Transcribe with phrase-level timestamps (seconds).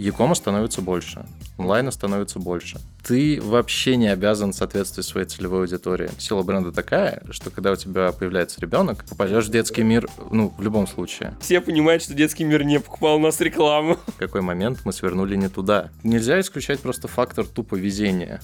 [0.00, 1.26] Якома становится больше,
[1.58, 2.80] онлайна становится больше.
[3.04, 6.10] Ты вообще не обязан соответствовать своей целевой аудитории.
[6.16, 10.62] Сила бренда такая, что когда у тебя появляется ребенок, попадешь в детский мир, ну, в
[10.62, 11.36] любом случае.
[11.42, 13.98] Все понимают, что детский мир не покупал у нас рекламу.
[14.06, 15.90] В какой момент мы свернули не туда.
[16.02, 18.40] Нельзя исключать просто фактор тупо везения.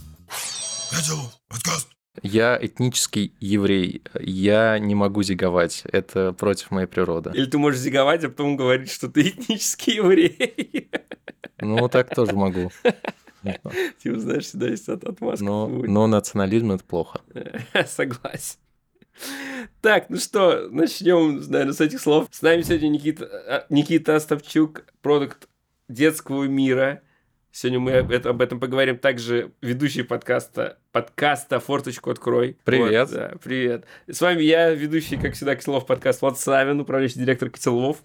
[0.93, 0.99] Я
[2.23, 4.03] этнический еврей.
[4.21, 5.83] Я не могу зиговать.
[5.93, 7.31] Это против моей природы.
[7.35, 10.91] Или ты можешь зиговать, а потом говорить, что ты этнический еврей.
[11.61, 12.71] Ну, так тоже могу.
[14.03, 15.45] Типа, знаешь, всегда есть от отмазка.
[15.45, 17.21] Но, но национализм это плохо.
[17.87, 18.59] Согласен.
[19.81, 22.29] Так, ну что, начнем, наверное, с этих слов.
[22.31, 25.49] С нами сегодня Никита, а, Никита Остапчук, продукт
[25.89, 27.03] детского мира.
[27.59, 28.99] Сегодня мы это, об этом поговорим.
[28.99, 32.59] Также ведущий подкаста, подкаста «Форточку открой».
[32.65, 33.09] Привет.
[33.09, 33.87] Вот, да, привет.
[34.07, 38.05] С вами я, ведущий, как всегда, Киселов подкаст Влад Савин, управляющий директор Киселов.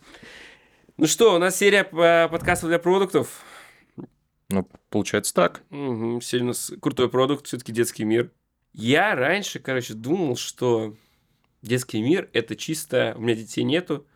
[0.95, 3.43] Ну что, у нас серия подкастов для продуктов.
[4.47, 5.63] Ну, получается так.
[5.69, 8.31] Угу, сегодня у нас крутой продукт, все-таки детский мир.
[8.71, 10.95] Я раньше, короче, думал, что
[11.61, 14.07] детский мир это чисто, у меня детей нету,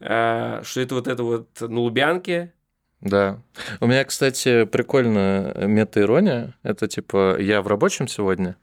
[0.00, 2.54] а, что это вот это вот на Лубянке,
[3.00, 3.38] да.
[3.80, 6.54] У меня, кстати, прикольная мета-ирония.
[6.62, 8.56] Это типа я в рабочем сегодня,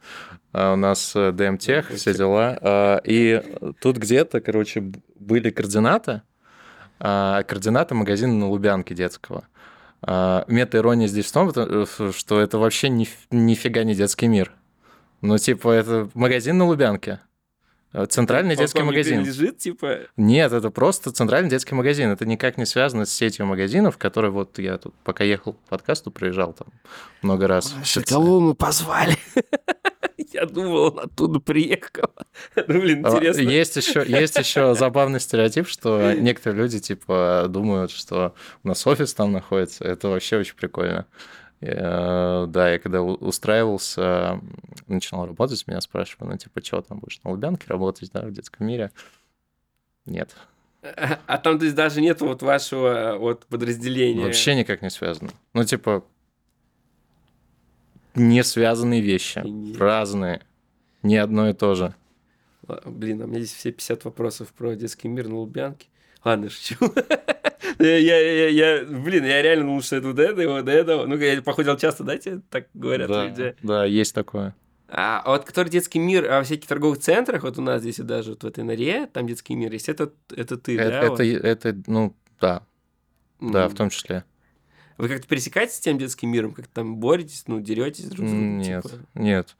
[0.53, 2.57] а у нас ДМТех, все дела.
[2.61, 3.41] А, и
[3.81, 6.21] тут где-то, короче, были координаты,
[6.99, 9.47] а, координаты магазина на Лубянке детского.
[10.01, 14.51] А, мета-ирония здесь в том, что это вообще ни, нифига не детский мир.
[15.21, 17.21] Ну, типа, это магазин на Лубянке.
[18.09, 19.23] Центральный Он детский магазин.
[19.23, 19.99] лежит, типа?
[20.17, 22.09] Нет, это просто центральный детский магазин.
[22.11, 26.11] Это никак не связано с сетью магазинов, которые вот я тут пока ехал к подкасту,
[26.11, 26.67] проезжал там
[27.21, 27.73] много раз.
[28.05, 29.15] Кого мы позвали?
[30.33, 32.11] Я думал, он оттуда приехал.
[32.55, 33.41] Ну, блин, а, интересно.
[33.41, 39.13] Есть еще, есть еще забавный стереотип, что некоторые люди, типа, думают, что у нас офис
[39.13, 39.83] там находится.
[39.85, 41.05] Это вообще очень прикольно.
[41.59, 44.39] Э, да, я когда устраивался,
[44.87, 48.67] начинал работать, меня спрашивали, ну, типа, что там будешь на Лубянке работать, да, в детском
[48.67, 48.91] мире?
[50.05, 50.35] Нет.
[50.81, 54.23] А там, то есть, даже нет вот вашего вот подразделения?
[54.23, 55.31] Вообще никак не связано.
[55.53, 56.05] Ну, типа,
[58.13, 59.77] не связанные вещи, Нет.
[59.77, 60.41] разные,
[61.03, 61.93] не одно и то же.
[62.85, 65.87] Блин, а у меня здесь все 50 вопросов про детский мир на Лубянке.
[66.27, 66.75] Ладно, шучу.
[67.79, 71.05] я, я, я, блин, я реально думал, что это до этого, до этого.
[71.05, 73.55] Ну, я походил часто, да, тебе так говорят да, люди?
[73.63, 74.53] Да, есть такое.
[74.89, 78.31] А, вот который детский мир а во всяких торговых центрах, вот у нас здесь даже
[78.31, 80.99] вот в этой норе, там детский мир есть, это, это ты, это, да?
[80.99, 81.19] Это, вот?
[81.21, 82.63] это, ну, да.
[83.39, 84.25] Да, в том числе.
[84.97, 88.57] Вы как-то пересекаетесь с тем детским миром, как там боретесь, ну, деретесь друг с другом?
[88.57, 88.95] Нет, типа?
[89.13, 89.55] нет.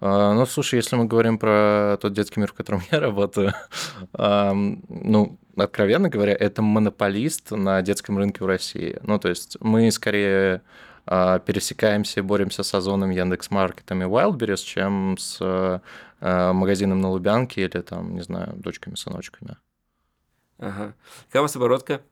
[0.00, 3.54] А, ну, слушай, если мы говорим про тот детский мир, в котором я работаю,
[4.12, 8.98] а, ну, откровенно говоря, это монополист на детском рынке в России.
[9.02, 10.62] Ну, то есть мы скорее
[11.06, 15.80] а, пересекаемся и боремся с Озоном, Яндекс.Маркетом и Wildberries, чем с а,
[16.52, 19.56] магазином на Лубянке или там, не знаю, дочками-сыночками.
[20.58, 20.94] Ага.
[21.26, 22.02] Какая у вас оборотка?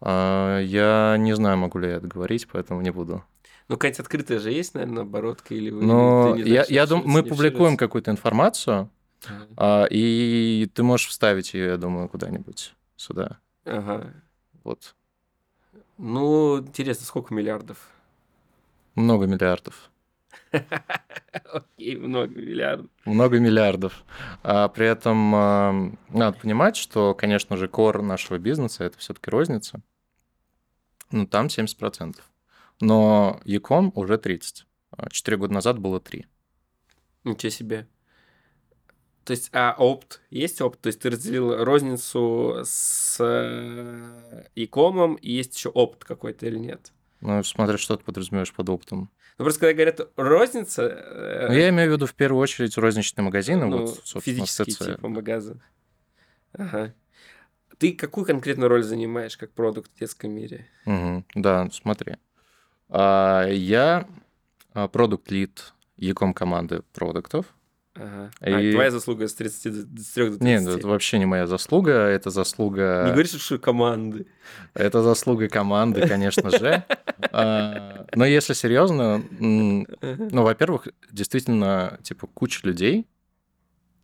[0.00, 3.24] А, я не знаю, могу ли я это говорить, поэтому не буду.
[3.68, 5.82] Ну, какая-то открытая же есть, наверное, оборотка или вы...
[5.84, 8.90] Ну, я, я думаю, мы публикуем какую-то информацию,
[9.56, 9.86] ага.
[9.90, 13.38] и ты можешь вставить ее, я думаю, куда-нибудь сюда.
[13.64, 14.12] Ага.
[14.64, 14.94] Вот.
[15.98, 17.76] Ну, интересно, сколько миллиардов?
[18.94, 19.89] Много миллиардов.
[21.52, 22.90] Окей, много миллиардов.
[23.04, 24.04] Много миллиардов.
[24.42, 29.80] А при этом а, надо понимать, что, конечно же, кор нашего бизнеса это все-таки розница.
[31.10, 32.16] Ну, там 70%.
[32.80, 34.66] Но Яком уже 30.
[35.10, 36.26] Четыре года назад было 3.
[37.24, 37.86] Ничего себе.
[39.24, 40.20] То есть, а опт?
[40.30, 40.80] Есть опт?
[40.80, 43.20] То есть, ты разделил розницу с
[44.54, 46.92] икомом, и есть еще опт какой-то или нет?
[47.20, 49.10] Ну, смотря что ты подразумеваешь под оптом.
[49.38, 51.46] Ну, просто когда говорят розница...
[51.48, 53.66] Ну, я имею в виду в первую очередь розничные магазины.
[53.66, 55.60] Ну, вот, физические типа магазин.
[56.52, 56.94] Ага.
[57.78, 60.66] Ты какую конкретную роль занимаешь как продукт в детском мире?
[60.86, 62.16] Угу, да, смотри.
[62.88, 64.06] А, я
[64.74, 67.46] а, продукт-лид Яком команды продуктов.
[67.94, 68.30] Ага.
[68.40, 68.70] И...
[68.70, 70.40] А, твоя заслуга с 30 до 3 до 30.
[70.40, 73.04] Нет, это вообще не моя заслуга, это заслуга...
[73.06, 74.26] Не говоришь, что команды.
[74.74, 76.84] Это заслуга команды, конечно же.
[77.32, 79.86] А, но если серьезно, ну,
[80.42, 83.06] во-первых, действительно, типа, куча людей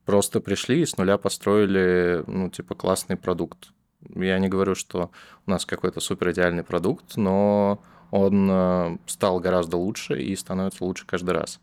[0.04, 3.70] просто пришли и с нуля построили, ну, типа, классный продукт.
[4.14, 5.10] Я не говорю, что
[5.46, 11.06] у нас какой-то супер идеальный продукт, но он э, стал гораздо лучше и становится лучше
[11.06, 11.58] каждый раз.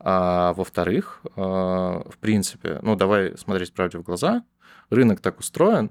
[0.00, 4.44] А во-вторых, а, в принципе, ну давай смотреть правде в глаза,
[4.90, 5.90] рынок так устроен,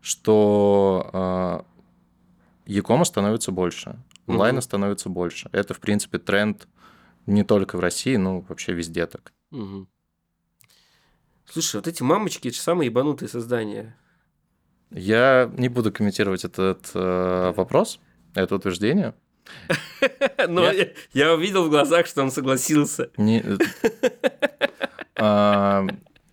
[0.00, 1.64] что
[2.66, 4.62] Якома становится больше, Онлайна Мгм.
[4.62, 5.48] становится больше.
[5.52, 6.68] Это, в принципе, тренд
[7.26, 9.32] не только в России, но вообще везде так.
[9.50, 9.88] Мгм.
[11.44, 13.96] Слушай, вот эти мамочки, это же самые ебанутые создания.
[14.90, 17.98] Я не буду комментировать этот э, вопрос,
[18.34, 19.14] это утверждение.
[20.48, 20.70] Но
[21.12, 23.10] Я- увидел в глазах, что он согласился.
[23.16, 23.42] Не-
[25.16, 25.86] А,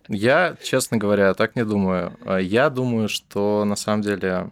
[0.08, 2.16] Я, честно говоря, так не думаю.
[2.24, 4.50] А, Я думаю, что на самом деле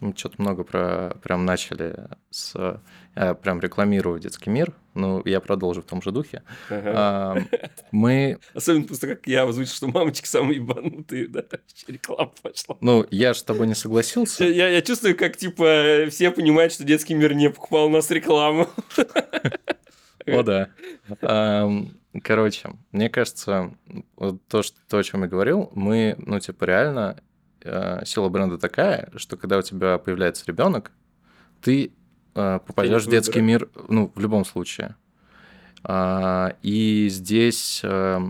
[0.00, 2.80] мы что-то много про прям начали с
[3.14, 4.72] прям рекламирую детский мир.
[4.94, 6.42] Ну, я продолжу в том же духе.
[6.70, 6.92] Ага.
[6.94, 7.36] А,
[7.90, 11.42] Мы, Особенно просто как я озвучил, что мамочки самые ебанутые, да,
[11.88, 12.76] реклама пошла.
[12.80, 14.44] ну, я же с тобой не согласился.
[14.44, 18.68] Я, я чувствую, как, типа, все понимают, что детский мир не покупал у нас рекламу.
[20.26, 20.70] О, да.
[22.22, 23.74] Короче, мне кажется,
[24.48, 27.20] то, что, то, о чем я говорил, мы, ну, типа, реально,
[27.64, 30.92] э, сила бренда такая, что когда у тебя появляется ребенок,
[31.60, 31.90] ты э,
[32.34, 34.96] попадешь в детский мир, ну, в любом случае.
[35.84, 38.20] А, И здесь э,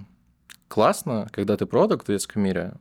[0.69, 2.75] классно, когда ты продукт в детском мире,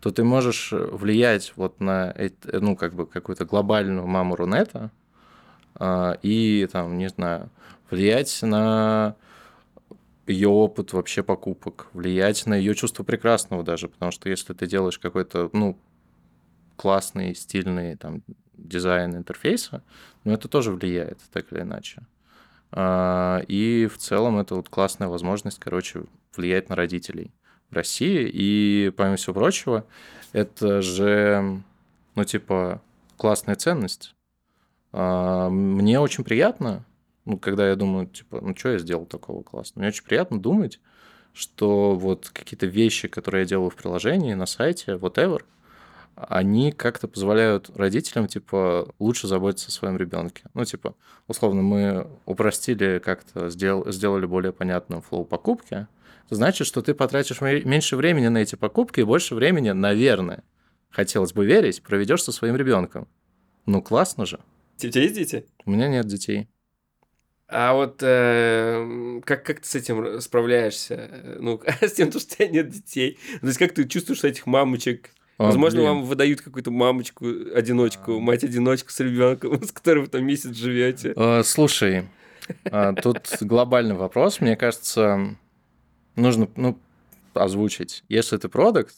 [0.00, 2.14] то ты можешь влиять вот на,
[2.52, 4.90] ну, как бы какую-то глобальную маму Рунета
[5.74, 7.50] а, и, там, не знаю,
[7.90, 9.16] влиять на
[10.26, 14.98] ее опыт вообще покупок, влиять на ее чувство прекрасного даже, потому что если ты делаешь
[14.98, 15.78] какой-то, ну,
[16.76, 18.22] классный, стильный там
[18.58, 19.82] дизайн интерфейса,
[20.24, 22.02] ну, это тоже влияет, так или иначе.
[22.70, 26.02] А, И в целом это вот классная возможность, короче,
[26.36, 27.32] влиять на родителей
[27.70, 28.28] в России.
[28.32, 29.84] И, помимо всего прочего,
[30.32, 31.62] это же,
[32.14, 32.82] ну, типа,
[33.16, 34.14] классная ценность.
[34.92, 36.84] А, Мне очень приятно,
[37.24, 39.80] ну, когда я думаю, типа, ну, что я сделал такого классного?
[39.82, 40.80] Мне очень приятно думать,
[41.32, 45.42] что вот какие-то вещи, которые я делаю в приложении, на сайте, whatever,
[46.28, 50.44] они как-то позволяют родителям, типа, лучше заботиться о своем ребенке.
[50.54, 50.94] Ну, типа,
[51.26, 55.86] условно, мы упростили как-то, сделал, сделали более понятным флоу покупки.
[56.26, 60.42] Это значит, что ты потратишь ме- меньше времени на эти покупки и больше времени, наверное,
[60.90, 63.06] хотелось бы верить, проведешь со своим ребенком.
[63.66, 64.40] Ну, классно же.
[64.76, 65.46] У тебя есть дети?
[65.64, 66.48] У меня нет детей.
[67.46, 71.36] А вот э, как, как ты с этим справляешься?
[71.38, 73.18] Ну, с тем, что у тебя нет детей.
[73.40, 75.10] То есть, как ты чувствуешь этих мамочек?
[75.38, 75.90] А, Возможно, блин.
[75.90, 78.20] вам выдают какую-то мамочку, одиночку, А.
[78.20, 81.12] мать-одиночку с ребенком, с которым вы там месяц живете.
[81.16, 82.08] Э, Слушай,
[82.64, 84.40] а, тут глобальный вопрос.
[84.40, 85.36] Мне кажется,
[86.16, 86.76] нужно ну,
[87.34, 88.02] озвучить.
[88.08, 88.94] Если ты продукт,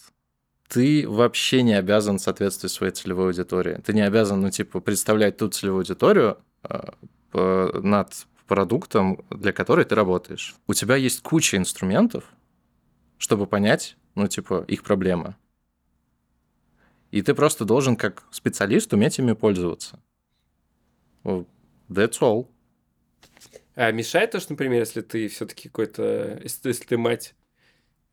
[0.68, 3.80] ты вообще не обязан соответствовать своей целевой аудитории.
[3.84, 6.94] Ты не обязан, ну, типа, представлять ту целевую аудиторию а,
[7.32, 10.54] над продуктом, для которой ты работаешь.
[10.66, 12.24] У тебя есть куча инструментов,
[13.18, 15.34] чтобы понять, ну, типа, их проблемы.
[17.10, 20.00] И ты просто должен, как специалист, уметь ими пользоваться.
[21.24, 22.46] That's all.
[23.74, 27.34] А мешает то, что, например, если ты все-таки какой-то, если, если ты мать,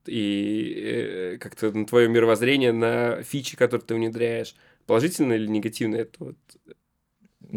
[0.06, 4.56] и э, как-то на твое мировоззрение, на фичи, которые ты внедряешь,
[4.86, 6.38] положительно или негативно это вот?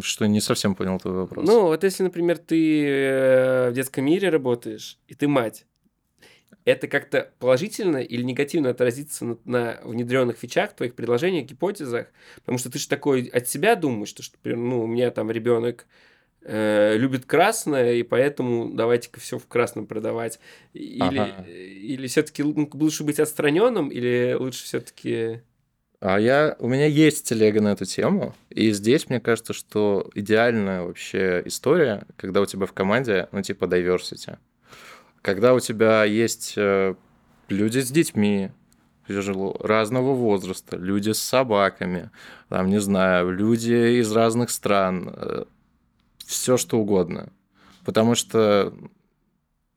[0.02, 1.46] Что не совсем понял твой вопрос.
[1.46, 5.66] Ну, вот если, например, ты э, в детском мире работаешь, и ты мать,
[6.64, 12.08] это как-то положительно или негативно отразится на, на внедренных фичах, твоих предложениях, гипотезах?
[12.36, 15.30] Потому что ты же такой от себя думаешь, что, что например, ну, у меня там
[15.30, 15.86] ребенок
[16.42, 20.38] э, любит красное, и поэтому давайте-ка все в красном продавать.
[20.72, 21.44] Или, Ага.
[21.48, 25.40] или все-таки лучше быть отстраненным, или лучше все-таки...
[26.02, 30.82] А я, у меня есть телега на эту тему, и здесь мне кажется, что идеальная
[30.82, 34.38] вообще история, когда у тебя в команде, ну, типа, diversity.
[35.22, 36.94] Когда у тебя есть э,
[37.48, 38.50] люди с детьми,
[39.06, 42.10] разного возраста, люди с собаками,
[42.48, 45.46] там, не знаю, люди из разных стран,
[46.24, 47.32] все что угодно.
[47.84, 48.72] Потому что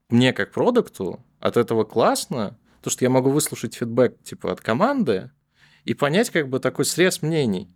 [0.09, 5.31] мне как продукту от этого классно, то, что я могу выслушать фидбэк типа от команды
[5.85, 7.73] и понять как бы такой срез мнений.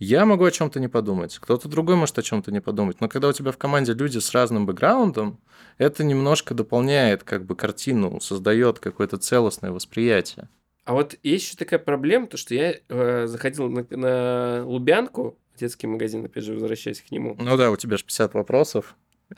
[0.00, 3.28] Я могу о чем-то не подумать, кто-то другой может о чем-то не подумать, но когда
[3.28, 5.38] у тебя в команде люди с разным бэкграундом,
[5.76, 10.48] это немножко дополняет как бы картину, создает какое-то целостное восприятие.
[10.84, 15.86] А вот есть еще такая проблема, то что я э, заходил на, на Лубянку, детский
[15.86, 17.36] магазин, опять же, возвращаясь к нему.
[17.38, 18.96] Ну да, у тебя же 50 вопросов.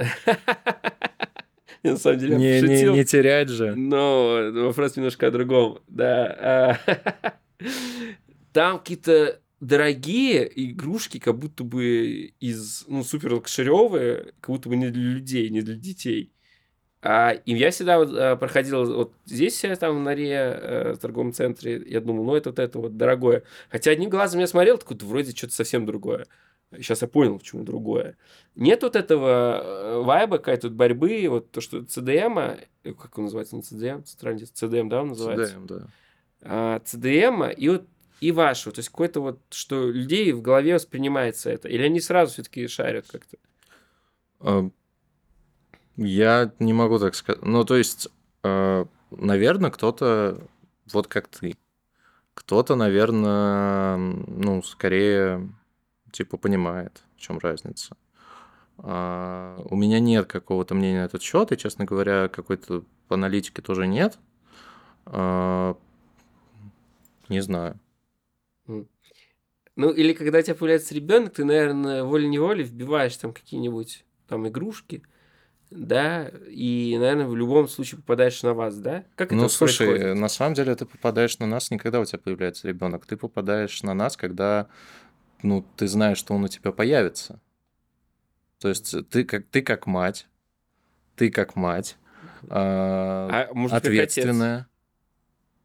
[1.83, 3.75] На самом деле, Не, не, не терять же.
[3.75, 5.81] Но вопрос немножко о другом.
[5.89, 6.79] Да.
[6.87, 7.35] а,
[8.53, 14.91] Там какие-то дорогие игрушки, как будто бы из, ну, супер лакшеревые, как будто бы не
[14.91, 16.33] для людей, не для детей.
[17.01, 21.33] А, и я всегда вот, а, проходил вот здесь, там в Норе, э, в торговом
[21.33, 23.45] центре, я думал, ну, это вот это вот дорогое.
[23.71, 26.27] Хотя одним глазом я смотрел, такой, да вроде что-то совсем другое.
[26.73, 28.17] Сейчас я понял, почему другое.
[28.57, 33.55] Нет вот этого э, вайба, какая-то борьбы, вот то, что CDM, э, как он называется,
[33.55, 35.57] не CDM, центральный CDM, да, он называется?
[35.57, 35.87] CDM, да.
[36.45, 37.87] А, CDM и вот
[38.23, 42.33] и вашего, то есть какой-то вот, что людей в голове воспринимается это, или они сразу
[42.33, 43.37] все-таки шарят как-то?
[44.39, 44.71] А,
[45.97, 47.43] я не могу так сказать.
[47.43, 48.09] Ну, то есть,
[48.45, 50.41] а, наверное, кто-то
[50.93, 51.57] вот как ты.
[52.35, 55.53] Кто-то, наверное, ну, скорее,
[56.13, 57.97] типа, понимает, в чем разница.
[58.79, 63.89] А, у меня нет какого-то мнения на этот счет, и, честно говоря, какой-то аналитики тоже
[63.89, 64.17] нет.
[65.07, 65.77] А,
[67.29, 67.81] не знаю.
[68.67, 75.03] Ну, или когда у тебя появляется ребенок, ты, наверное, волей-неволей вбиваешь там какие-нибудь там игрушки,
[75.71, 79.05] да, и, наверное, в любом случае попадаешь на вас, да?
[79.15, 80.19] Как ну, это слушай, происходит?
[80.19, 83.83] на самом деле ты попадаешь на нас не когда у тебя появляется ребенок, ты попадаешь
[83.83, 84.69] на нас, когда,
[85.43, 87.41] ну, ты знаешь, что он у тебя появится.
[88.59, 90.29] То есть ты как, ты как мать,
[91.17, 91.97] ты как мать,
[92.49, 94.69] а, а может, ответственная, как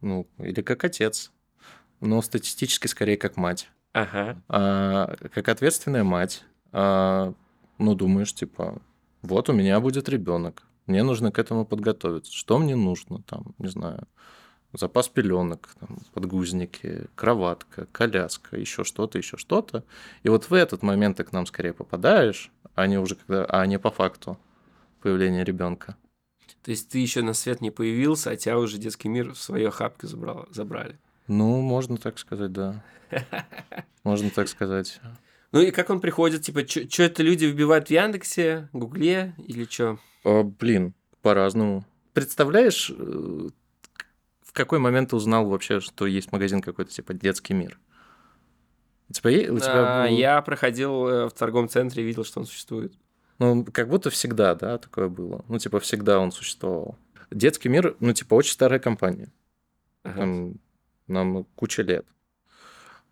[0.01, 1.31] ну, или как отец,
[1.99, 3.69] но статистически скорее как мать.
[3.93, 4.41] Ага.
[4.47, 7.33] А, как ответственная мать, а,
[7.77, 8.81] ну, думаешь, типа,
[9.21, 12.31] вот у меня будет ребенок, мне нужно к этому подготовиться.
[12.33, 13.21] Что мне нужно?
[13.23, 14.07] Там, не знаю,
[14.73, 19.83] запас пеленок, там, подгузники, кроватка, коляска, еще что-то, еще что-то.
[20.23, 23.65] И вот в этот момент ты к нам скорее попадаешь, а не уже когда, а
[23.65, 24.37] не по факту
[25.01, 25.97] появления ребенка.
[26.63, 29.69] То есть ты еще на свет не появился, а тебя уже детский мир в свою
[29.69, 30.97] охапку забрал, забрали.
[31.27, 32.83] Ну, можно так сказать, да.
[34.03, 34.99] Можно так сказать.
[35.51, 36.41] Ну и как он приходит?
[36.41, 39.99] Типа, что это люди вбивают в Яндексе, Гугле или что?
[40.23, 41.85] О, блин, по-разному.
[42.13, 43.49] Представляешь, э,
[44.41, 47.79] в какой момент ты узнал вообще, что есть магазин какой-то типа детский мир?
[49.09, 50.17] У тебя, у тебя а, был...
[50.17, 52.93] Я проходил э, в торговом центре и видел, что он существует.
[53.39, 55.45] Ну, как будто всегда, да, такое было.
[55.47, 56.97] Ну, типа, всегда он существовал.
[57.31, 59.31] Детский мир, ну, типа, очень старая компания.
[60.03, 60.19] Ага.
[60.19, 60.55] Там,
[61.07, 62.05] нам куча лет.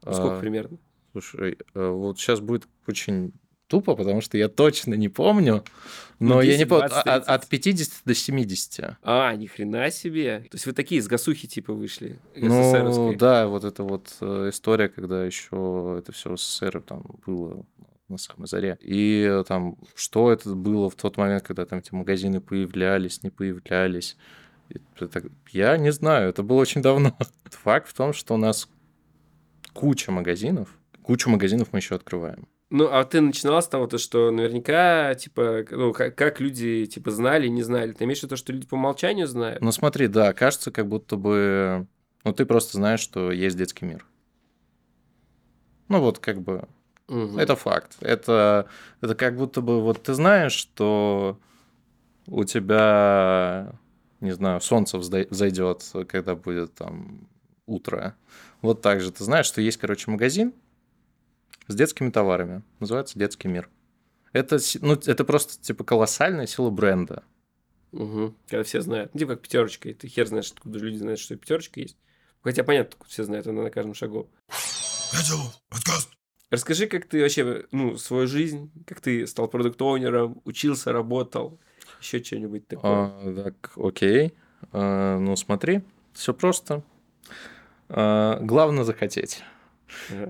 [0.02, 0.78] Сколько а, примерно?
[1.12, 3.34] Слушай, э, вот сейчас будет очень
[3.68, 5.64] тупо, потому что я точно не помню,
[6.20, 8.98] но ну, 10, я не помню, 20, от, от 50 до 70.
[9.02, 10.40] А, ни хрена себе.
[10.52, 12.20] То есть вы такие из гасухи типа вышли?
[12.36, 17.66] Ну, да, вот эта вот э, история, когда еще это все СССР там было
[18.08, 18.78] на самой заре.
[18.82, 23.30] И э, там, что это было в тот момент, когда там эти магазины появлялись, не
[23.30, 24.16] появлялись.
[25.52, 27.18] Я не знаю, это было очень давно.
[27.64, 28.70] Факт в том, что у нас
[29.74, 30.70] куча магазинов,
[31.04, 32.48] кучу магазинов мы еще открываем.
[32.72, 37.12] Ну, а ты начинал с того, то, что наверняка, типа, ну, как, как люди, типа,
[37.12, 37.92] знали, не знали.
[37.92, 39.62] Ты имеешь в виду, что люди по умолчанию знают?
[39.62, 41.86] Ну, смотри, да, кажется, как будто бы...
[42.24, 44.06] Ну, ты просто знаешь, что есть детский мир.
[45.90, 46.68] Ну, вот, как бы...
[47.08, 47.38] Угу.
[47.38, 47.98] Это факт.
[48.02, 48.68] Это,
[49.00, 49.82] это как будто бы...
[49.82, 51.40] Вот ты знаешь, что
[52.26, 53.74] у тебя,
[54.26, 57.30] не знаю, солнце взойдет, когда будет там
[57.66, 58.16] утро.
[58.62, 59.12] Вот так же.
[59.12, 60.54] Ты знаешь, что есть, короче, магазин,
[61.68, 62.64] с детскими товарами.
[62.80, 63.70] Называется «Детский мир».
[64.34, 67.24] Это, ну, это просто, типа, колоссальная сила бренда.
[67.94, 68.36] Угу.
[68.50, 69.14] Когда все знают.
[69.14, 69.90] Ну, типа, как пятерочка.
[69.90, 71.98] И ты хер знаешь, откуда люди знают, что пятерочка есть.
[72.42, 74.30] Хотя понятно, все знают, она на каждом шагу.
[76.52, 81.60] Расскажи, как ты вообще, ну, свою жизнь, как ты стал продукт-оунером, учился, работал,
[82.02, 82.92] еще что-нибудь такое.
[82.92, 84.34] А, так, окей.
[84.72, 85.82] А, ну, смотри,
[86.14, 86.84] все просто.
[87.90, 89.44] А, главное захотеть.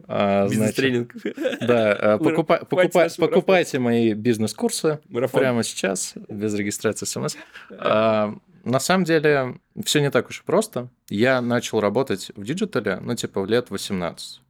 [0.07, 1.13] А, Бизнес-тренинг.
[1.62, 5.00] Да, а, покупа, покупа, покупайте мои бизнес-курсы
[5.31, 7.35] прямо сейчас, без регистрации смс.
[7.71, 10.89] А, на самом деле, все не так уж и просто.
[11.09, 14.41] Я начал работать в digital е, ну, типа, в лет 18.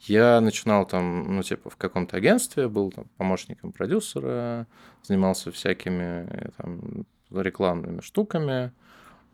[0.00, 4.66] Я начинал там, ну, типа, в каком-то агентстве, был там помощником продюсера,
[5.02, 8.72] занимался всякими там, рекламными штуками,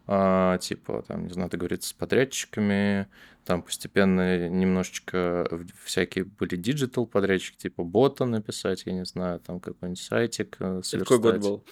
[0.06, 3.08] а, типа, там, не знаю, договориться с подрядчиками,
[3.44, 5.48] там постепенно немножечко
[5.84, 11.18] всякие были digital подрядчики, типа бота написать, я не знаю, там какой-нибудь сайтик э, Какой
[11.18, 11.64] год был?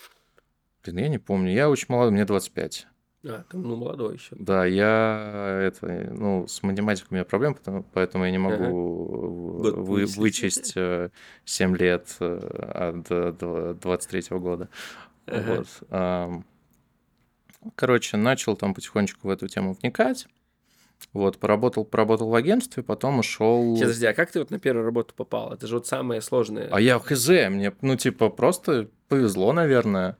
[0.82, 2.86] Блин, я не помню, я очень молодой, мне 25.
[3.24, 4.36] А, ты ну, молодой еще.
[4.38, 9.76] Да, я это, ну, с математикой у меня проблем, потому, поэтому я не могу ага.
[9.76, 14.68] вы, вычесть 7 э, лет э, от 23 -го года.
[15.26, 15.64] Ага.
[15.90, 16.44] Вот.
[17.74, 20.28] Короче, начал там потихонечку в эту тему вникать.
[21.12, 23.76] Вот, поработал, поработал в агентстве, потом ушел.
[23.76, 25.52] Сейчас, подожди, а как ты вот на первую работу попал?
[25.52, 26.68] Это же вот самое сложное.
[26.70, 30.16] А я в ХЗ, мне, ну, типа, просто повезло, наверное.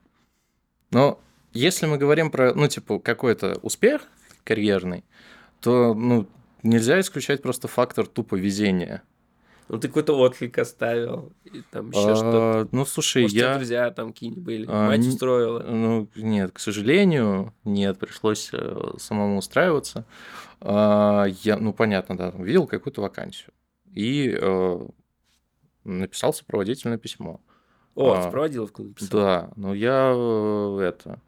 [0.91, 1.21] Но
[1.53, 4.03] если мы говорим про, ну, типа, какой-то успех
[4.45, 5.05] карьерный,
[5.61, 6.27] то, ну,
[6.63, 9.03] нельзя исключать просто фактор тупо везения.
[9.69, 12.69] Ну, ты какой-то отклик оставил, и там еще А, что-то.
[12.73, 13.55] Ну, слушай, Может, я...
[13.57, 15.61] друзья там какие-нибудь были, А, мать не- устроила.
[15.63, 20.07] Ну, нет, к сожалению, нет, пришлось э, самому устраиваться.
[20.63, 23.51] А, Я, ну, понятно, да, видел какую-то вакансию
[23.95, 24.79] и э,
[25.85, 27.41] написал сопроводительное письмо.
[27.99, 29.09] О, а, ты проводиловку написал?
[29.11, 31.21] Да, но я э, это...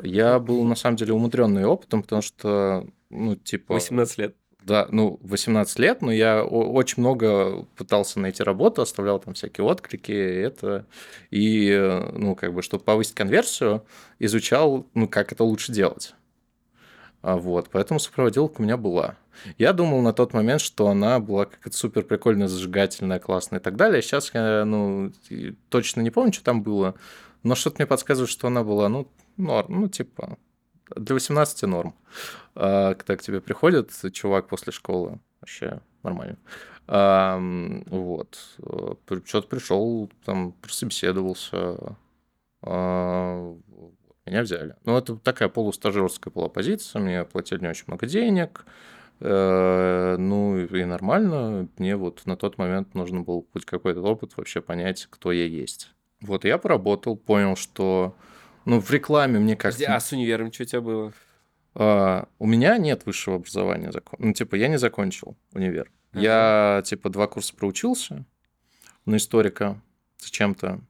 [0.00, 3.74] Я был, на самом деле, умудренный опытом, потому что, ну, типа...
[3.74, 4.36] 18 лет.
[4.62, 10.12] Да, ну, 18 лет, но я очень много пытался найти работу, оставлял там всякие отклики,
[10.12, 10.86] это,
[11.30, 13.84] и, э, ну, как бы, чтобы повысить конверсию,
[14.20, 16.14] изучал, ну, как это лучше делать.
[17.22, 19.16] А Вот, поэтому сопроводилка у меня была.
[19.58, 23.76] Я думал на тот момент, что она была какая-то супер прикольная, зажигательная, классная и так
[23.76, 24.02] далее.
[24.02, 25.12] Сейчас я, ну,
[25.68, 26.94] точно не помню, что там было,
[27.42, 30.38] но что-то мне подсказывает, что она была, ну, норм, ну, типа,
[30.96, 31.94] для 18 норм.
[32.54, 36.38] А, когда к тебе приходит чувак после школы, вообще нормально.
[36.86, 37.38] А,
[37.86, 38.38] вот.
[39.24, 41.96] Что-то пришел, там, прособеседовался,
[42.62, 43.56] а,
[44.26, 44.76] меня взяли.
[44.84, 48.64] Ну, это такая полустажерская была позиция, мне платили не очень много денег,
[49.20, 51.68] ну, и нормально.
[51.78, 55.94] Мне вот на тот момент нужно был хоть какой-то опыт вообще понять, кто я есть.
[56.20, 58.16] Вот, я поработал, понял, что,
[58.64, 59.96] ну, в рекламе мне Подожди, как-то...
[59.96, 61.12] а с универом что у тебя было?
[61.74, 63.92] А, у меня нет высшего образования.
[64.18, 65.90] Ну, типа, я не закончил универ.
[66.12, 66.22] Ага.
[66.22, 68.24] Я, типа, два курса проучился
[69.04, 69.80] на историка
[70.18, 70.80] зачем-то.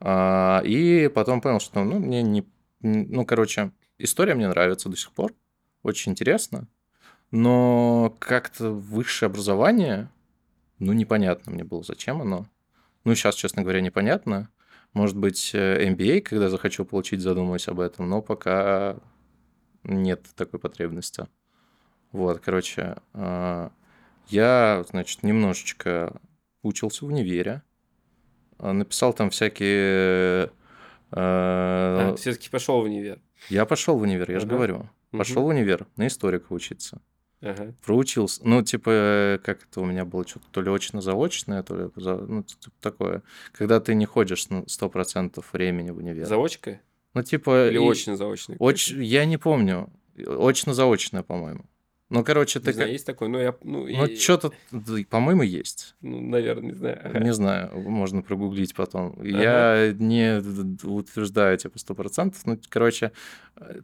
[0.00, 2.46] А, и потом понял, что, ну, мне не...
[2.80, 5.34] Ну, короче, история мне нравится до сих пор.
[5.82, 6.68] Очень интересно.
[7.30, 10.10] Но как-то высшее образование,
[10.78, 12.46] ну, непонятно мне было, зачем оно.
[13.04, 14.50] Ну, сейчас, честно говоря, непонятно.
[14.94, 18.96] Может быть, э, MBA, когда захочу получить, задумаюсь об этом, но пока
[19.84, 21.26] нет такой потребности.
[22.12, 23.70] Вот, короче, а,
[24.28, 26.20] я, значит, немножечко
[26.62, 27.62] учился в универе,
[28.58, 30.50] а, написал там всякие...
[31.10, 33.20] А, э, все-таки пошел в универ.
[33.48, 34.56] Я пошел в универ, я же Ага.
[34.56, 34.90] говорю.
[35.10, 37.00] Пошел в универ на историка учиться.
[37.40, 37.72] Ага.
[37.84, 38.40] Проучился.
[38.44, 41.90] Ну, типа, как это у меня было, что-то то ли очно-заочное, то ли...
[41.96, 43.22] за- Ну, типа такое.
[43.52, 46.26] Когда ты не ходишь на 100% времени в универ.
[46.26, 46.80] Заочка?
[47.14, 47.68] Ну, типа...
[47.68, 48.56] Или и- очно заочный?
[48.58, 48.88] Оч...
[48.92, 49.88] Я не помню.
[50.16, 51.64] Очно-заочное, по-моему.
[52.10, 52.72] Ну, короче, Не ты...
[52.72, 54.50] знаю, как- есть такой, но я, ну, Ну, и- что-то,
[55.10, 55.94] по-моему, есть.
[56.00, 57.00] ну, наверное, не знаю.
[57.04, 57.20] Ага.
[57.20, 59.22] Не знаю, можно прогуглить потом.
[59.22, 60.38] Я не
[60.86, 62.34] утверждаю, типа, 100%.
[62.46, 63.12] Ну, короче,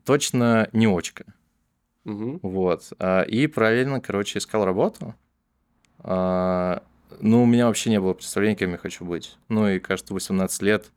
[0.04, 1.24] точно не очка.
[2.04, 2.38] Мгм.
[2.42, 2.92] Вот.
[2.98, 5.14] А, И параллельно, короче, искал работу.
[6.00, 6.82] А,
[7.20, 9.36] Ну, у меня вообще не было представления, кем я хочу быть.
[9.48, 10.90] Ну, и, кажется, 18 лет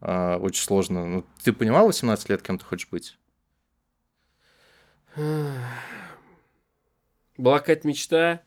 [0.00, 1.06] а, очень сложно.
[1.06, 3.18] Ну, ты понимал 18 лет, кем ты хочешь быть?
[7.36, 8.42] Была какая-то мечта,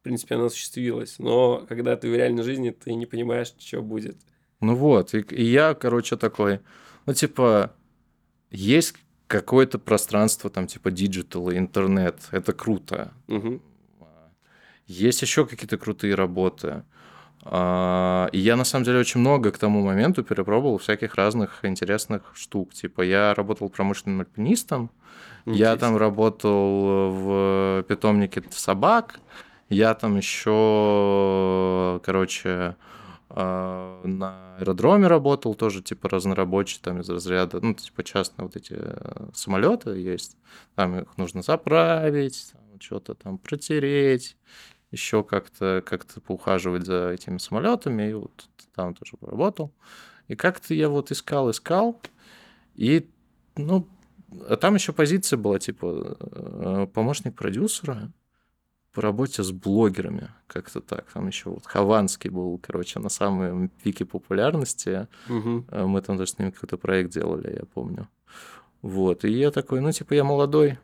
[0.00, 4.16] в принципе, она осуществилась, но когда ты в реальной жизни, ты не понимаешь, что будет.
[4.60, 6.60] Ну вот, и, и я, короче, такой,
[7.06, 7.74] ну, типа,
[8.50, 8.94] есть
[9.28, 13.12] какое-то пространство, там, типа, digital, интернет, это круто.
[13.28, 13.60] Мгм.
[14.86, 16.82] Есть еще какие-то крутые работы.
[17.42, 22.22] А, И я, на самом деле, очень много к тому моменту перепробовал всяких разных интересных
[22.34, 22.72] штук.
[22.72, 24.90] Типа, я работал промышленным альпинистом,
[25.46, 25.98] я там Интересно.
[25.98, 29.20] работал в питомнике собак,
[29.68, 32.76] я там еще, короче,
[33.40, 38.76] а, на аэродроме работал, тоже типа разнорабочий, там из разряда, ну, типа частные вот эти
[39.32, 40.36] самолеты есть,
[40.74, 44.36] там их нужно заправить, что-то там протереть,
[44.90, 49.72] еще как-то как поухаживать за этими самолетами, и вот там тоже поработал.
[50.26, 52.00] И как-то я вот искал, искал,
[52.74, 53.08] и,
[53.56, 53.86] ну,
[54.48, 58.10] а там еще позиция была, типа, э, помощник продюсера
[58.98, 61.04] по работе с блогерами, как-то так.
[61.12, 65.06] Там еще вот Хованский был, короче, на самом пике популярности.
[65.68, 68.08] Э, Мы там даже с ним какой-то проект делали, я помню.
[68.82, 70.80] Вот, и я такой, ну, типа, я молодой,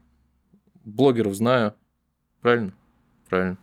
[0.85, 1.75] блогеров знаю,
[2.41, 2.73] правильно?
[3.29, 3.59] Правильно.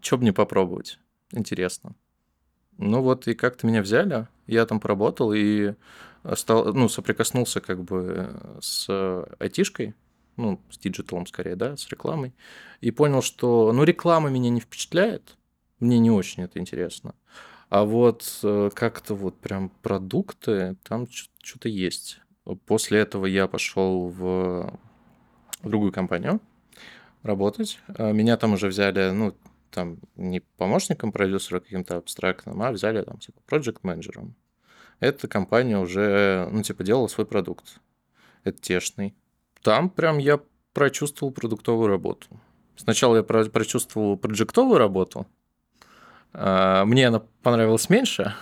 [0.00, 0.98] Что бы не попробовать?
[1.32, 1.94] Интересно.
[2.78, 5.74] Ну вот, и как-то меня взяли, я там поработал и
[6.36, 8.88] стал, ну, соприкоснулся как бы с
[9.38, 9.94] айтишкой,
[10.36, 12.34] ну, с digital ом скорее, да, с рекламой,
[12.80, 15.36] и понял, что, ну, реклама меня не впечатляет,
[15.80, 17.14] мне не очень это интересно,
[17.68, 21.06] а вот э, как-то вот прям продукты, там
[21.42, 22.20] что-то есть.
[22.64, 24.78] После этого я пошел в
[25.64, 26.40] другую компанию
[27.22, 27.80] работать.
[27.88, 29.34] А Меня там уже взяли, ну,
[29.70, 34.36] там не помощником продюсера каким-то абстрактным, а взяли там типа проект менеджером.
[35.00, 37.80] Эта компания уже, ну, типа, делала свой продукт.
[38.44, 39.14] Это тешный.
[39.62, 40.40] Там прям я
[40.72, 42.26] прочувствовал продуктовую работу.
[42.76, 45.26] Сначала я прочувствовал проджектовую работу.
[46.32, 48.34] А, мне она понравилась меньше,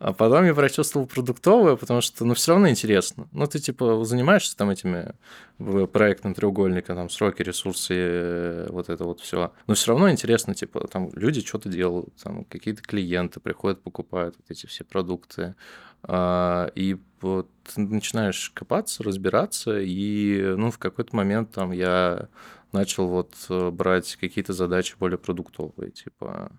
[0.00, 3.28] а потом я прочувствовал продуктовую, потому что, ну, все равно интересно.
[3.30, 5.14] Ну, ты, типа, занимаешься там этими
[5.58, 9.52] проектным треугольником, там, сроки, ресурсы, э, вот это вот все.
[9.68, 14.50] Но все равно интересно, типа, там, люди что-то делают, там, какие-то клиенты приходят, покупают вот
[14.50, 15.54] эти все продукты.
[16.02, 22.28] А, и вот начинаешь копаться, разбираться, и, ну, в какой-то момент там я
[22.72, 26.52] начал вот э, брать какие-то задачи более продуктовые, типа,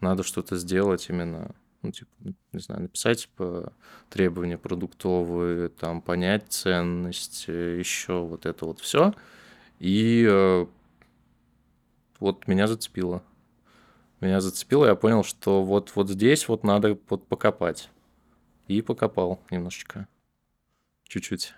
[0.00, 2.10] надо что-то сделать именно ну, типа,
[2.52, 3.72] не знаю, написать типа,
[4.08, 9.14] требования продуктовые, там, понять ценность, э, еще вот это вот все.
[9.80, 10.66] И э,
[12.20, 13.22] вот меня зацепило.
[14.20, 17.90] Меня зацепило, я понял, что вот, вот здесь вот надо вот покопать.
[18.72, 20.06] И покопал немножечко.
[21.04, 21.54] Чуть-чуть.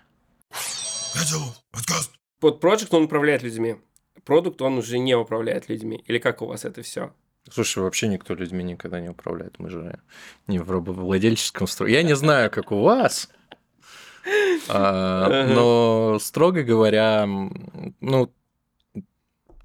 [2.41, 3.77] Вот проект он управляет людьми.
[4.23, 6.03] Продукт он уже не управляет людьми.
[6.07, 7.13] Или как у вас это все?
[7.49, 9.59] Слушай, вообще никто людьми никогда не управляет.
[9.59, 9.99] Мы же
[10.47, 11.93] не в рабовладельческом строе.
[11.93, 13.29] Я не знаю, как у вас,
[14.67, 17.27] а, но, строго говоря,
[18.01, 18.33] ну,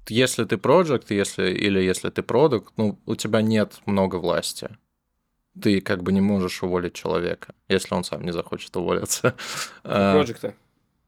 [0.07, 4.69] если ты проект, если, или если ты продукт, ну, у тебя нет много власти.
[5.59, 9.35] Ты как бы не можешь уволить человека, если он сам не захочет уволиться.
[9.83, 10.55] У проекта.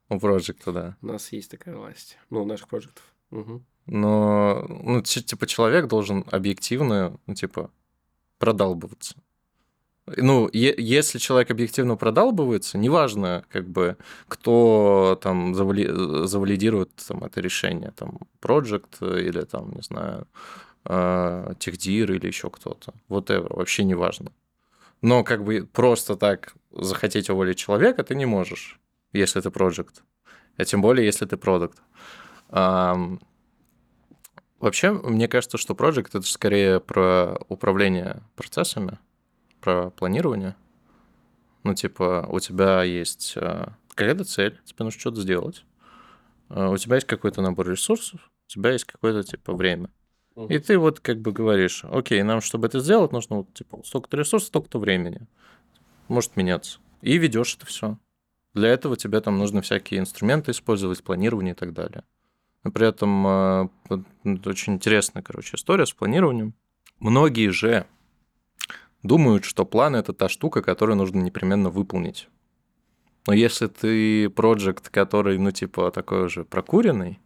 [0.08, 0.96] У проекта, да.
[1.00, 2.18] У нас есть такая власть.
[2.30, 3.02] Ну, у наших проектов.
[3.30, 3.62] Угу.
[3.86, 7.70] Но, ну, типа, человек должен объективно, ну, типа,
[8.38, 9.16] продалбываться.
[10.06, 13.96] Ну, е- если человек объективно продалбывается, неважно, как бы,
[14.28, 20.26] кто там завали- завалидирует там, это решение, там, Project или там, не знаю,
[20.86, 22.94] э- Техдир или еще кто-то.
[23.08, 24.32] Вот вообще не важно.
[25.02, 28.80] Но как бы просто так захотеть уволить человека ты не можешь,
[29.12, 30.02] если ты Project.
[30.56, 31.82] А тем более, если ты продукт.
[34.64, 38.98] Вообще, мне кажется, что Project это скорее про управление процессами,
[39.60, 40.56] про планирование.
[41.64, 45.64] Ну, типа, у тебя есть э, какая-то цель, тебе нужно что-то сделать.
[46.48, 49.90] Э, у тебя есть какой-то набор ресурсов, у тебя есть какое-то, типа, время.
[50.36, 54.16] И ты вот как бы говоришь, окей, нам, чтобы это сделать, нужно вот, типа, столько-то
[54.16, 55.20] ресурсов, столько-то времени.
[56.08, 56.80] Может меняться.
[57.02, 57.98] И ведешь это все.
[58.52, 62.04] Для этого тебе там нужно всякие инструменты использовать, планирование и так далее.
[62.64, 63.68] Но при этом э,
[64.44, 66.54] очень интересная, короче, история с планированием.
[66.98, 67.86] Многие же
[69.02, 72.28] думают, что план– это та штука, которую нужно непременно выполнить.
[73.26, 77.20] Но если ты проект, который, ну, типа, такой уже прокуренный,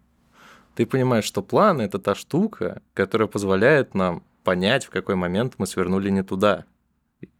[0.78, 5.66] ты понимаешь, что план– это та штука, которая позволяет нам понять, в какой момент мы
[5.66, 6.66] свернули не туда.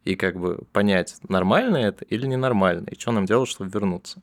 [0.03, 4.20] И как бы понять, нормально это или ненормально, и что нам делать, чтобы вернуться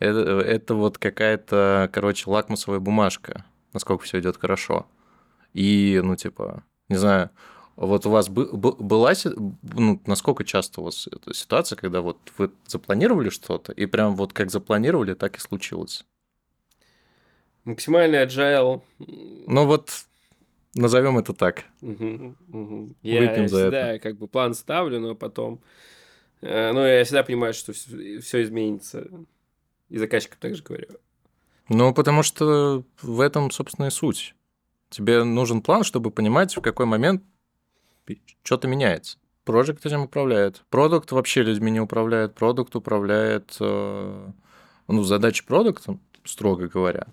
[0.00, 4.88] это, это вот какая-то, короче, лакмусовая бумажка, насколько все идет хорошо.
[5.52, 7.30] И, ну, типа, не знаю,
[7.76, 9.12] вот у вас была,
[9.62, 14.32] ну, насколько часто у вас эта ситуация, когда вот вы запланировали что-то, и прям вот
[14.32, 16.04] как запланировали, так и случилось?
[17.68, 18.80] Максимальный agile.
[18.98, 19.90] Ну вот,
[20.74, 21.64] назовем это так.
[21.82, 22.96] Угу, угу.
[23.02, 24.02] Я Выпьем за всегда это.
[24.02, 25.60] как бы план ставлю, но потом...
[26.40, 29.06] Э, ну, я всегда понимаю, что все изменится.
[29.90, 30.86] И заказчикам также говорю.
[31.68, 34.34] Ну, потому что в этом, собственно, и суть.
[34.88, 37.22] Тебе нужен план, чтобы понимать, в какой момент
[38.44, 39.18] что-то меняется.
[39.44, 40.64] Project этим управляет.
[40.70, 42.34] Продукт вообще людьми не управляет.
[42.34, 44.30] Продукт управляет, э,
[44.86, 47.08] ну, задачи продукта, строго говоря.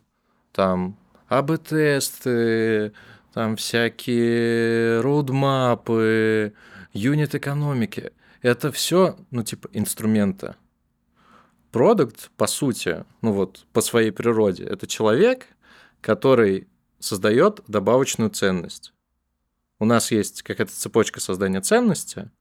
[0.56, 2.94] Там АБ-тесты,
[3.34, 6.54] там всякие роудмапы,
[6.94, 8.12] юнит экономики.
[8.42, 10.56] Это все, ну, типа, инструменты
[11.76, 15.48] продукт, по сути, ну вот по своей природе, это человек,
[16.00, 18.94] который создает добавочную ценность.
[19.80, 22.32] У нас есть какая-то цепочка создания ценности,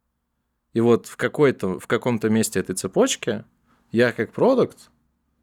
[0.72, 3.44] и вот в, какой-то, в каком-то месте этой цепочки
[3.90, 4.88] я как продукт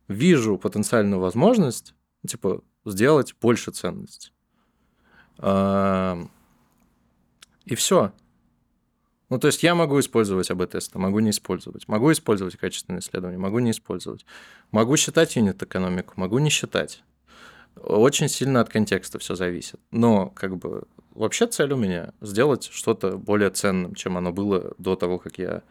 [0.08, 1.94] вижу потенциальную возможность,
[2.26, 4.32] типа, сделать больше ценности.
[7.66, 8.12] И все.
[9.30, 11.88] Ну, то есть я могу использовать АБ-тесты, могу не использовать.
[11.88, 14.26] Могу использовать качественные исследования, могу не использовать.
[14.72, 17.02] Могу считать юнит-экономику, могу не считать.
[17.78, 19.80] Очень сильно от контекста все зависит.
[19.92, 24.98] Но, как бы, вообще цель у меня сделать что-то более ценным, чем оно было до
[24.98, 25.64] того, как я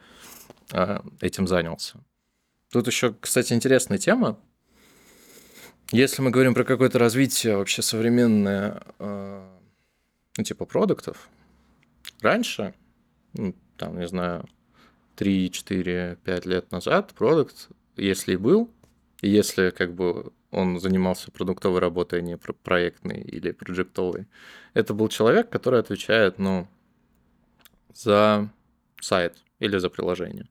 [0.71, 2.03] э, этим занялся.
[2.71, 4.39] Тут еще, кстати, интересная тема.
[5.91, 9.49] Если мы говорим про какое-то развитие вообще современное, э,
[10.37, 11.27] ну, типа продуктов,
[12.21, 12.73] раньше
[13.33, 14.47] ну, там, не знаю,
[15.15, 18.69] 3, 4, 5 лет назад продукт, если и был,
[19.21, 24.27] и если как бы он занимался продуктовой работой, а не проектной или проектовой.
[24.73, 26.69] Это был человек, который отвечает, ну,
[27.93, 28.49] за
[29.01, 30.47] сайт или за приложение,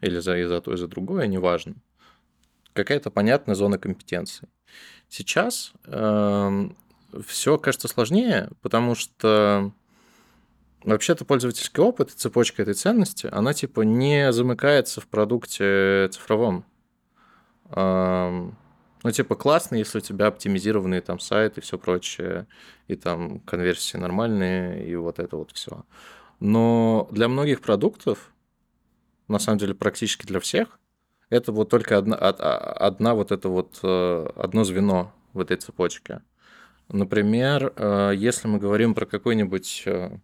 [0.00, 1.74] или за, и за то, и за другое, неважно.
[2.72, 4.48] Какая-то понятная зона компетенции.
[5.08, 6.76] Сейчас э, эм,
[7.26, 9.72] все кажется сложнее, потому что
[10.84, 16.64] вообще-то пользовательский опыт, цепочка этой ценности, она типа не замыкается в продукте цифровом.
[17.70, 18.56] Эм,
[19.02, 22.46] ну, типа, классно, если у тебя оптимизированный там сайт и все прочее,
[22.86, 25.84] и там конверсии нормальные, и вот это вот все.
[26.38, 28.32] Но для многих продуктов,
[29.26, 30.78] на самом деле практически для всех,
[31.32, 36.20] это вот только одна, одна вот это вот э, одно звено в этой цепочке.
[36.88, 40.18] Например, э, если мы говорим про какой-нибудь э,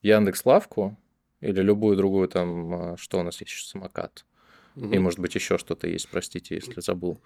[0.00, 0.96] Яндекс Лавку
[1.40, 4.24] или любую другую там, что у нас есть еще самокат,
[4.76, 4.86] угу.
[4.86, 7.20] и может быть еще что-то есть, простите, если забыл.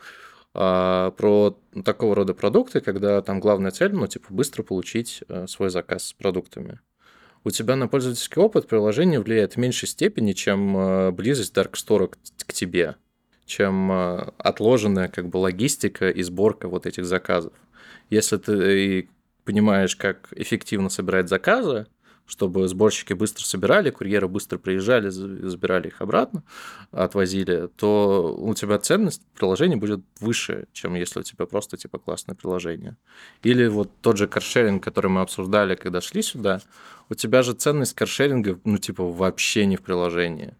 [0.54, 6.06] А, про такого рода продукты, когда там главная цель, ну, типа, быстро получить свой заказ
[6.06, 6.80] с продуктами
[7.44, 12.12] у тебя на пользовательский опыт приложение влияет в меньшей степени, чем э, близость Dark Store
[12.46, 12.96] к тебе,
[13.46, 17.52] чем э, отложенная как бы логистика и сборка вот этих заказов.
[18.10, 19.08] Если ты
[19.44, 21.86] понимаешь, как эффективно собирать заказы,
[22.28, 26.44] чтобы сборщики быстро собирали, курьеры быстро приезжали, забирали их обратно,
[26.92, 32.34] отвозили, то у тебя ценность приложения будет выше, чем если у тебя просто типа классное
[32.34, 32.96] приложение.
[33.42, 36.60] Или вот тот же каршеринг, который мы обсуждали, когда шли сюда,
[37.08, 40.54] у тебя же ценность каршеринга, ну типа вообще не в приложении.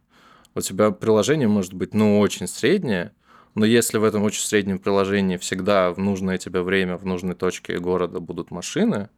[0.54, 3.12] У тебя приложение может быть, ну, очень среднее,
[3.54, 7.78] но если в этом очень среднем приложении всегда в нужное тебе время, в нужной точке
[7.78, 9.11] города будут машины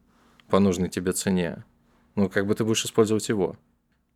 [0.49, 1.63] по нужной тебе цене,
[2.15, 3.55] ну, как бы ты будешь использовать его.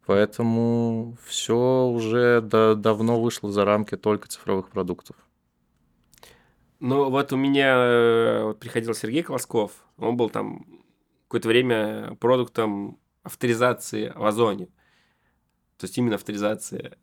[0.06, 5.16] Поэтому все уже да, давно вышло за рамки только цифровых продуктов.
[6.80, 10.66] Ну, вот у меня э, вот приходил Сергей Колосков, он был там
[11.28, 14.68] какое-то время продуктом авторизации в Озоне.
[15.78, 16.98] То есть именно авторизация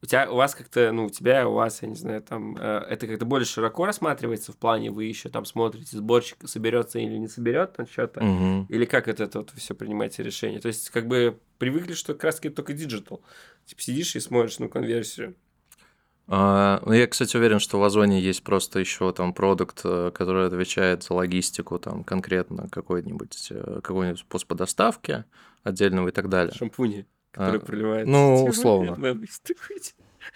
[0.00, 2.86] у тебя, у вас как-то, ну, у тебя, у вас, я не знаю, там, э,
[2.88, 7.26] это как-то более широко рассматривается в плане, вы еще там смотрите, сборщик соберется или не
[7.26, 8.66] соберет там что-то, угу.
[8.68, 10.60] или как это, вот все принимаете решение?
[10.60, 13.22] То есть, как бы привыкли, что как раз только digital.
[13.66, 15.34] Типа сидишь и смотришь, ну, конверсию.
[16.30, 20.46] А, ну, я, кстати, уверен, что в Озоне есть просто еще там продукт, э, который
[20.46, 25.24] отвечает за логистику, там конкретно какой-нибудь э, какой-нибудь способ доставки
[25.64, 26.54] отдельного и так далее.
[26.54, 27.06] Шампуни
[27.38, 28.10] который а, проливается.
[28.10, 28.96] Ну, условно.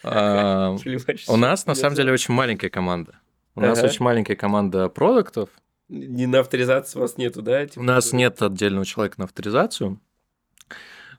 [0.05, 0.77] А,
[1.29, 3.19] у нас, на самом деле, очень маленькая команда.
[3.55, 5.51] У нас очень маленькая команда продуктов.
[5.89, 7.67] Не на авторизацию у вас нету, да?
[7.77, 10.01] У нас нет отдельного человека на авторизацию.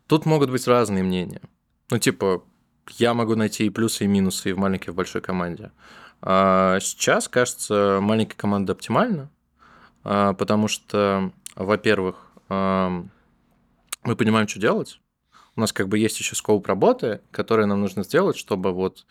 [0.08, 1.41] Тут могут быть разные мнения.
[1.91, 2.43] Ну, типа,
[2.98, 5.72] я могу найти и плюсы, и минусы и в маленькой, и в большой команде.
[6.22, 9.30] А сейчас, кажется, маленькая команда оптимальна,
[10.02, 15.00] потому что, во-первых, мы понимаем, что делать
[15.55, 19.05] у нас как бы есть еще скоп работы, который нам нужно сделать, чтобы вот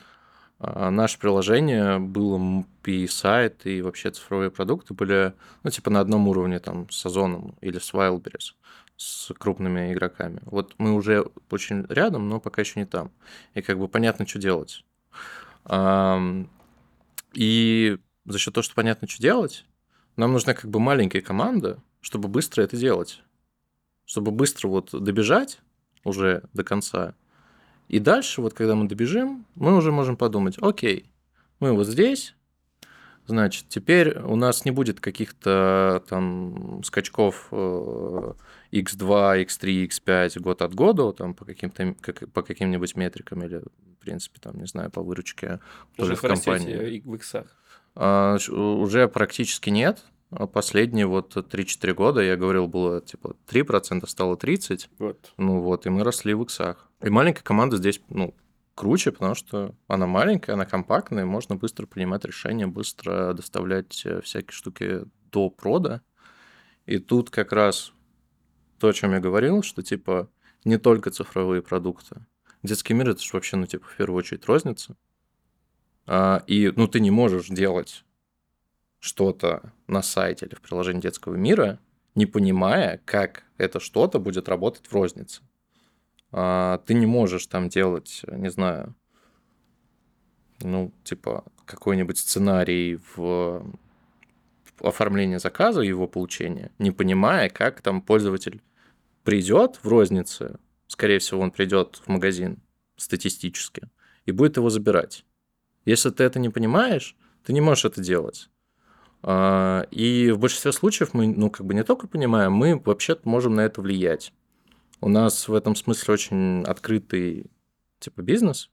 [0.58, 6.28] а, наше приложение было и сайт, и вообще цифровые продукты были, ну, типа на одном
[6.28, 8.54] уровне там с Озоном или с Wildberries,
[8.96, 10.40] с крупными игроками.
[10.44, 13.10] Вот мы уже очень рядом, но пока еще не там.
[13.54, 14.84] И как бы понятно, что делать.
[17.34, 19.64] И за счет того, что понятно, что делать,
[20.16, 23.22] нам нужна как бы маленькая команда, чтобы быстро это делать.
[24.04, 25.60] Чтобы быстро вот добежать
[26.04, 27.14] уже до конца.
[27.88, 31.10] И дальше, вот когда мы добежим, мы уже можем подумать, окей,
[31.60, 32.34] мы вот здесь,
[33.26, 41.12] значит, теперь у нас не будет каких-то там скачков x2, x3, x5 год от года,
[41.12, 45.60] там по каким-то как, по каким-нибудь метрикам или, в принципе, там, не знаю, по выручке
[45.98, 47.00] уже в компании.
[47.04, 47.46] в иксах.
[47.94, 50.02] А, уже практически нет.
[50.34, 54.88] А последние вот 3-4 года, я говорил, было типа 3%, стало 30%.
[54.98, 55.34] Вот.
[55.36, 56.90] Ну вот, и мы росли в иксах.
[57.02, 58.34] И маленькая команда здесь, ну,
[58.74, 64.52] круче, потому что она маленькая, она компактная, можно быстро принимать решения, быстро доставлять э, всякие
[64.52, 66.00] штуки до прода.
[66.86, 67.92] И тут как раз
[68.78, 70.30] то, о чем я говорил, что типа
[70.64, 72.24] не только цифровые продукты.
[72.62, 74.96] Детский мир это же вообще, ну, типа, в первую очередь розница.
[76.06, 78.04] А, и, ну, ты не можешь делать
[79.02, 81.80] что-то на сайте или в приложении детского мира,
[82.14, 85.42] не понимая, как это что-то будет работать в рознице.
[86.30, 88.94] А, ты не можешь там делать, не знаю,
[90.60, 93.66] ну, типа, какой-нибудь сценарий в
[94.78, 98.62] оформлении заказа, его получения, не понимая, как там пользователь
[99.24, 102.62] придет в рознице, скорее всего, он придет в магазин
[102.96, 103.90] статистически
[104.26, 105.24] и будет его забирать.
[105.84, 108.48] Если ты это не понимаешь, ты не можешь это делать.
[109.22, 113.54] А, и в большинстве случаев мы, ну, как бы не только понимаем, мы вообще можем
[113.54, 114.32] на это влиять.
[115.00, 117.46] У нас в этом смысле очень открытый,
[118.00, 118.70] типа, бизнес.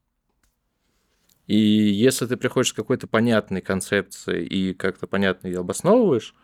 [1.48, 6.36] И если ты приходишь с какой-то понятной концепцией и как-то понятно ее обосновываешь,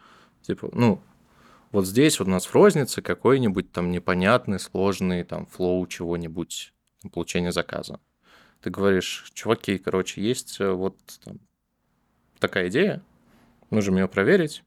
[0.42, 1.02] типа, ну,
[1.72, 6.74] вот здесь вот у нас в рознице какой-нибудь там непонятный, сложный там флоу чего-нибудь,
[7.14, 8.00] получения заказа.
[8.62, 11.40] Ты говоришь, чуваки, короче, есть э, вот там,
[12.40, 13.04] такая идея,
[13.70, 14.64] нужно ее проверить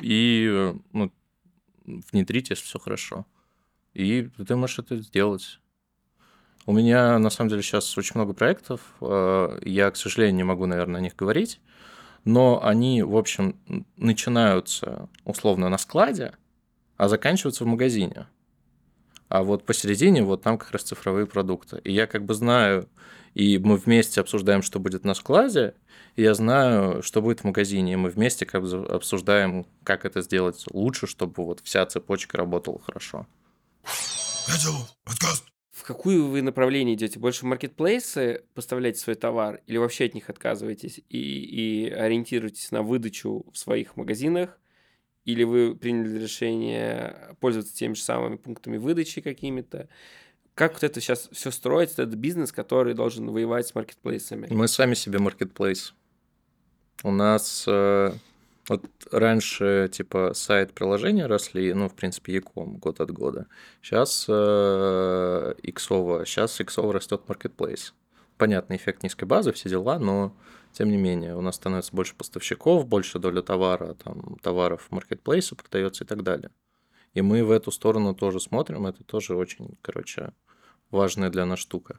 [0.00, 1.12] и э, ну,
[1.84, 3.26] внедрить, если все хорошо.
[3.94, 5.60] И ты можешь это сделать.
[6.64, 8.80] У меня, на самом деле, сейчас очень много проектов.
[9.00, 11.60] Э, я, к сожалению, не могу, наверное, о них говорить.
[12.24, 13.58] Но они, в общем,
[13.96, 16.34] начинаются условно на складе,
[16.96, 18.26] а заканчиваются в магазине.
[19.32, 21.80] А вот посередине вот там как раз цифровые продукты.
[21.84, 22.86] И я как бы знаю,
[23.32, 25.72] и мы вместе обсуждаем, что будет на складе,
[26.16, 30.20] и я знаю, что будет в магазине, и мы вместе как бы обсуждаем, как это
[30.20, 33.26] сделать лучше, чтобы вот вся цепочка работала хорошо.
[35.70, 37.18] В какую вы направление идете?
[37.18, 42.82] Больше в маркетплейсы поставляете свой товар или вообще от них отказываетесь и, и ориентируетесь на
[42.82, 44.58] выдачу в своих магазинах?
[45.24, 49.88] Или вы приняли решение пользоваться теми же самыми пунктами выдачи какими-то?
[50.54, 54.48] Как вот это сейчас все строится, этот бизнес, который должен воевать с маркетплейсами?
[54.50, 55.94] Мы сами себе маркетплейс.
[57.04, 58.12] У нас э,
[58.68, 63.46] вот раньше, типа, сайт приложения росли, ну, в принципе, Яком год от года.
[63.80, 67.92] Сейчас э, Иксово, сейчас Иксово растет Marketplace.
[68.36, 70.36] Понятный эффект низкой базы, все дела, но
[70.72, 75.54] тем не менее, у нас становится больше поставщиков, больше доля товара, там, товаров в маркетплейсе
[75.54, 76.50] продается и так далее.
[77.14, 80.32] И мы в эту сторону тоже смотрим, это тоже очень, короче,
[80.90, 81.98] важная для нас штука.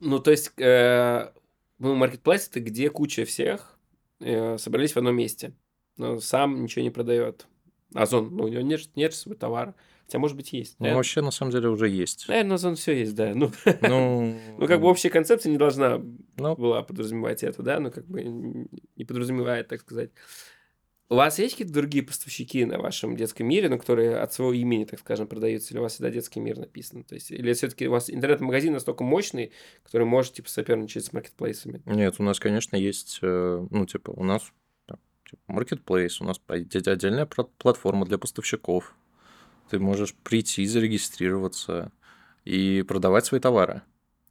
[0.00, 1.32] Ну, то есть, э,
[1.78, 3.78] мы маркетплейс это где куча всех,
[4.20, 5.52] э, собрались в одном месте.
[5.96, 7.46] Но сам ничего не продает.
[7.94, 9.74] Озон, ну, у него нет, нет свой товар.
[10.06, 10.76] Хотя, может быть, есть.
[10.78, 12.26] Ну, вообще, на самом деле, уже есть.
[12.28, 13.32] Наверное, Озон все есть, да.
[13.34, 13.50] Ну,
[13.82, 16.00] ну, ну, как бы общая концепция не должна
[16.36, 20.10] ну, была подразумевать это, да, но как бы не подразумевает, так сказать.
[21.08, 24.84] У вас есть какие-то другие поставщики на вашем детском мире, ну, которые от своего имени,
[24.84, 27.02] так скажем, продаются, или у вас всегда детский мир написан?
[27.02, 31.82] То есть, или все-таки у вас интернет-магазин настолько мощный, который может, типа, соперничать с маркетплейсами?
[31.84, 34.52] Нет, у нас, конечно, есть, э, ну, типа, у нас
[35.28, 38.94] типа, маркетплейс, у нас отдельная платформа для поставщиков.
[39.70, 41.92] Ты можешь прийти, зарегистрироваться
[42.44, 43.82] и продавать свои товары.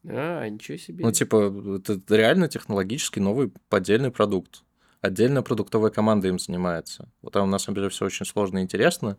[0.07, 1.03] А, ничего себе.
[1.03, 4.63] Ну, типа, это реально технологический новый поддельный продукт.
[5.01, 7.11] Отдельно продуктовая команда им занимается.
[7.21, 9.17] Вот там, на самом деле, все очень сложно и интересно,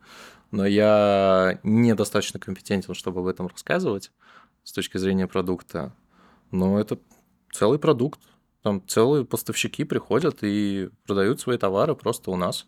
[0.50, 4.10] но я недостаточно компетентен, чтобы об этом рассказывать
[4.64, 5.94] с точки зрения продукта.
[6.50, 6.98] Но это
[7.52, 8.20] целый продукт.
[8.62, 12.66] Там целые поставщики приходят и продают свои товары просто у нас.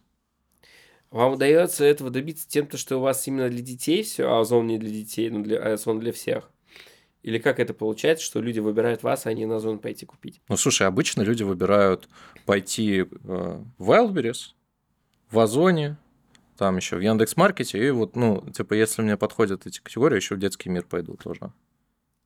[1.10, 4.78] Вам удается этого добиться тем, что у вас именно для детей все, а Озон не
[4.78, 6.50] для детей, но для, а Озон для всех?
[7.22, 10.40] Или как это получается, что люди выбирают вас, а не на Озон пойти купить?
[10.48, 12.08] Ну, слушай, обычно люди выбирают
[12.46, 13.06] пойти э,
[13.78, 14.52] в Wildberries,
[15.30, 15.96] в Озоне,
[16.56, 20.38] там еще в Яндекс.Маркете, и вот, ну, типа, если мне подходят эти категории, еще в
[20.38, 21.52] детский мир пойду тоже.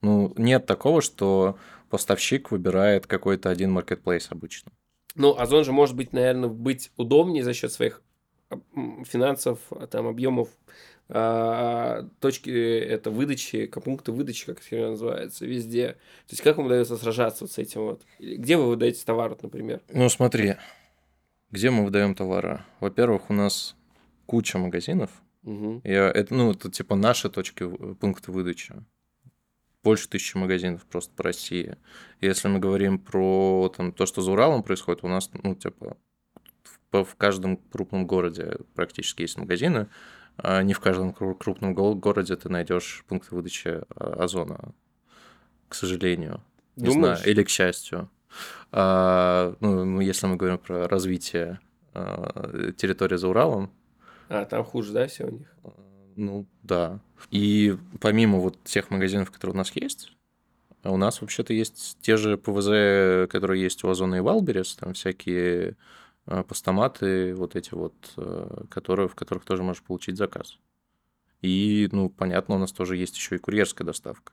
[0.03, 1.57] Ну, нет такого, что
[1.89, 4.73] поставщик выбирает какой-то один маркетплейс обычно.
[5.15, 8.03] Ну, Озон же может быть, наверное, быть удобнее за счет своих
[9.05, 9.59] финансов,
[9.91, 10.49] там, объемов
[11.09, 15.89] а, точки это выдачи, пункты выдачи, как это называется, везде.
[16.27, 18.03] То есть как вам удается сражаться вот с этим вот?
[18.19, 19.83] Где вы выдаете товар, например?
[19.93, 20.55] Ну смотри,
[21.51, 22.63] где мы выдаем товары?
[22.81, 23.77] Во-первых, у нас
[24.25, 25.11] куча магазинов.
[25.43, 25.83] Угу.
[25.85, 28.75] Я, это, ну, это типа наши точки, пункты выдачи.
[29.83, 31.77] Больше тысячи магазинов просто по России.
[32.21, 35.99] Если мы говорим про там, то, что за Уралом происходит, у нас, ну, типа,
[36.93, 39.89] в, каждом крупном городе практически есть магазины.
[40.37, 44.75] А не в каждом крупном городе ты найдешь пункты выдачи а, озона,
[45.69, 46.43] к сожалению.
[46.77, 47.19] Не Думаешь?
[47.19, 48.09] знаю, или к счастью.
[48.71, 51.61] А, ну, ну, если мы говорим про развитие
[51.95, 53.71] а, территории за Уралом.
[54.29, 55.55] А, там хуже, да, все у них?
[55.65, 55.71] А,
[56.17, 57.01] ну, да.
[57.31, 60.13] И помимо вот тех магазинов, которые у нас есть,
[60.85, 65.77] у нас вообще-то есть те же ПВЗ, которые есть у Озона и Wildberries, там всякие
[66.49, 70.59] постаматы вот эти вот, э, которые, в которых тоже можешь получить заказ.
[71.43, 74.33] И, ну, понятно, у нас тоже есть еще и курьерская доставка.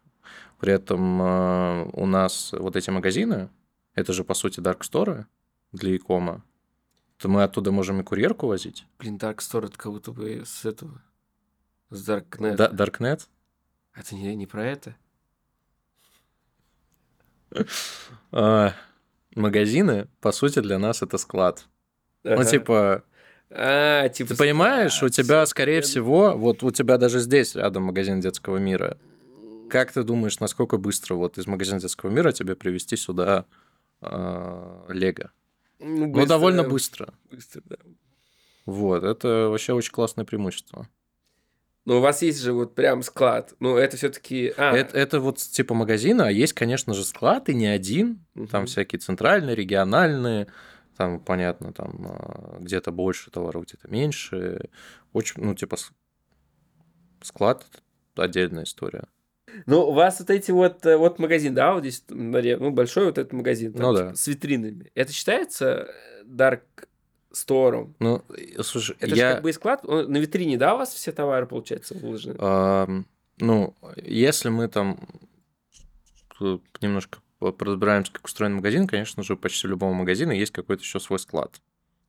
[0.59, 3.49] При этом э, у нас вот эти магазины,
[3.95, 5.25] это же, по сути, Dark Store
[5.71, 6.43] для e-com а,
[7.17, 8.85] то мы оттуда можем и курьерку возить.
[8.99, 11.01] Блин, Dark Store это как будто бы с этого,
[11.89, 12.55] с Darknet.
[12.55, 13.27] Да, Darknet?
[13.93, 14.95] Это не, не про это?
[19.35, 21.67] Магазины, по сути, для нас это склад
[22.23, 22.45] Ну, Ага.
[22.45, 23.03] типа,
[23.51, 24.29] А, типа...
[24.29, 28.57] ты понимаешь, а, у тебя, скорее всего, вот у тебя даже здесь рядом магазин детского
[28.57, 28.97] мира.
[29.69, 33.45] Как ты думаешь, насколько быстро вот из магазина детского мира тебе привезти сюда
[34.01, 35.31] э, Лего?
[35.79, 37.61] Ну, Ну, довольно быстро, быстро.
[37.61, 37.77] быстро, да.
[38.65, 40.87] Вот, это вообще очень классное преимущество.
[41.85, 43.53] Но у вас есть же вот прям склад.
[43.59, 44.53] Ну, это все-таки...
[44.57, 48.23] А, Это, это вот типа магазина, а есть, конечно же, склад, и не один.
[48.51, 48.65] Там мгм.
[48.67, 50.47] всякие центральные, региональные,
[50.99, 54.69] там, понятно, там а, где-то больше товаров, где-то меньше.
[55.13, 55.77] Очень, ну, типа,
[57.21, 57.65] склад–
[58.17, 59.05] отдельная история.
[59.65, 63.17] Ну, у вас вот эти вот, э, вот магазин, да, вот здесь, ну, большой вот
[63.17, 64.13] этот магазин, там, Ну да.
[64.13, 64.91] с витринами.
[64.93, 66.63] Это считается э, Dark
[67.31, 67.95] Стором?
[67.99, 69.33] Ну, и, слушай, Это же я...
[69.35, 72.35] как бы и склад, на витрине, да, у вас все товары, получается, выложены?
[72.39, 73.05] ам,
[73.37, 74.99] ну, если мы там
[76.81, 80.99] немножко по- поразбираемся, как устроен магазин, конечно же, почти у любого магазина есть какой-то еще
[80.99, 81.61] свой склад.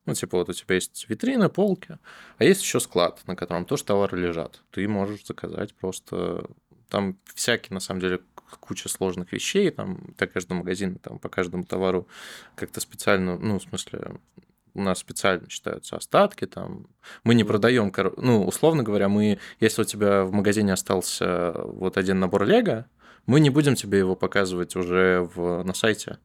[0.07, 1.99] Ну, типа, вот у тебя есть витрина, полки,
[2.39, 4.62] а есть еще склад, на котором тоже товары лежат.
[4.70, 6.49] Ты можешь заказать просто...
[6.89, 8.20] Там всякие, на самом деле,
[8.59, 12.09] куча сложных вещей, там, для каждого магазина, там, по каждому товару
[12.57, 14.16] как-то специально, ну, в смысле,
[14.74, 16.89] у нас специально считаются остатки, там,
[17.22, 22.18] мы не продаем, ну, условно говоря, мы, если у тебя в магазине остался вот один
[22.18, 22.87] набор Лего,
[23.31, 26.18] мы не будем тебе его показывать уже в, на сайте.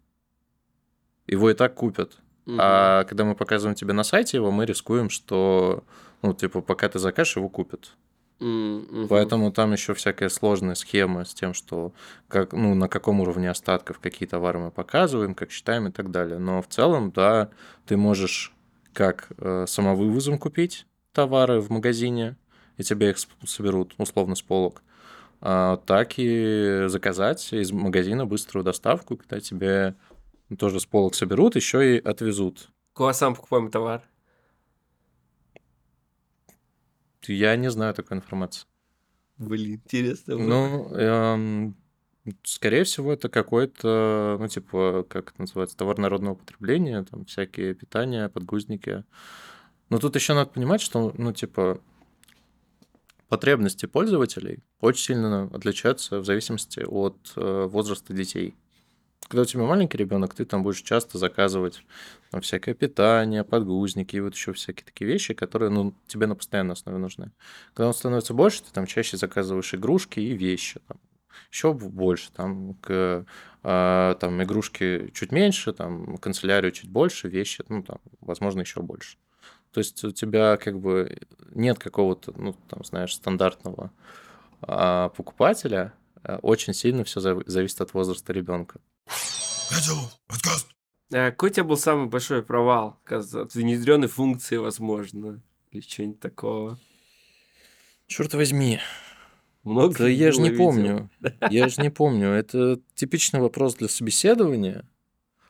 [1.27, 2.17] Его и так купят.
[2.47, 2.57] Мгм.
[2.59, 5.83] А когда мы показываем тебе на сайте его, мы рискуем, что,
[6.23, 7.91] ну, типа, пока ты закажешь, его купят.
[8.39, 9.07] Мгм.
[9.07, 11.93] Поэтому там еще всякая сложная схема с тем, что
[12.27, 16.39] как, ну, на каком уровне остатков какие товары мы показываем, как считаем и так далее.
[16.39, 17.51] Но в целом, да,
[17.85, 18.51] ты можешь
[18.93, 22.35] как э, самовывозом купить товары в магазине,
[22.77, 24.94] и тебе их соберут, условно, с полок, а,
[25.39, 29.95] так и заказать из магазина быструю доставку, когда тебе
[30.57, 32.69] тоже с полок соберут, еще и отвезут.
[32.95, 34.03] Вас сам покупаемый товар.
[37.27, 38.67] Я не знаю такой информации.
[39.37, 40.37] Блин, интересно.
[40.37, 41.75] Ну, эм,
[42.43, 48.29] скорее всего, это какой-то, ну, типа, как это называется, товар народного потребления, там всякие питания,
[48.29, 49.03] подгузники.
[49.89, 51.81] Но тут еще надо понимать, что, ну, типа,
[53.27, 58.55] потребности пользователей очень сильно отличаются в зависимости от э, возраста детей.
[59.27, 61.83] Когда у тебя маленький ребенок, ты там будешь часто заказывать
[62.29, 66.73] там, всякое питание, подгузники и вот еще всякие такие вещи, которые ну, тебе на постоянной
[66.73, 67.31] основе нужны.
[67.73, 70.79] Когда он становится больше, ты там чаще заказываешь игрушки и вещи.
[70.87, 70.99] Там,
[71.51, 73.25] еще больше, там, к,
[73.63, 79.17] а, там игрушки чуть меньше, там, канцелярию чуть больше, вещи, ну, там, возможно, еще больше.
[79.75, 81.17] То есть у тебя как бы
[81.53, 83.91] нет какого-то, ну, там, знаешь, стандартного
[84.61, 85.93] а, покупателя.
[86.23, 88.79] А, Очень сильно все зависит от возраста ребенка.
[91.11, 93.01] А какой у тебя был самый большой провал?
[93.05, 95.41] От внедренной функции, возможно.
[95.71, 96.79] Или что-нибудь такого.
[98.07, 98.79] Черт возьми,
[99.65, 100.63] Много да я же не видео.
[100.63, 101.09] помню.
[101.49, 102.29] Я же не помню.
[102.29, 104.87] Это типичный вопрос для собеседования.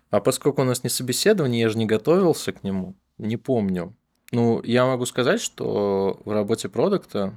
[0.09, 3.95] А поскольку у нас не собеседование, я же не готовился к нему, не помню.
[4.36, 7.34] Ну, я могу сказать, что в работе продукта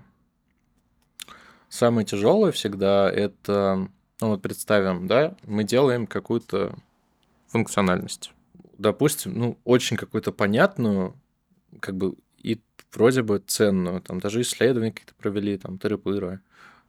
[1.69, 3.89] самое тяжелое всегда это,
[4.21, 6.75] ну вот представим, да, мы делаем какую-то
[7.47, 8.33] функциональность.
[8.79, 11.15] Допустим, ну, очень какую-то понятную,
[11.79, 12.61] как бы и
[12.93, 16.41] вроде бы ценную, там даже исследования какие-то провели, там, тыры-пыры,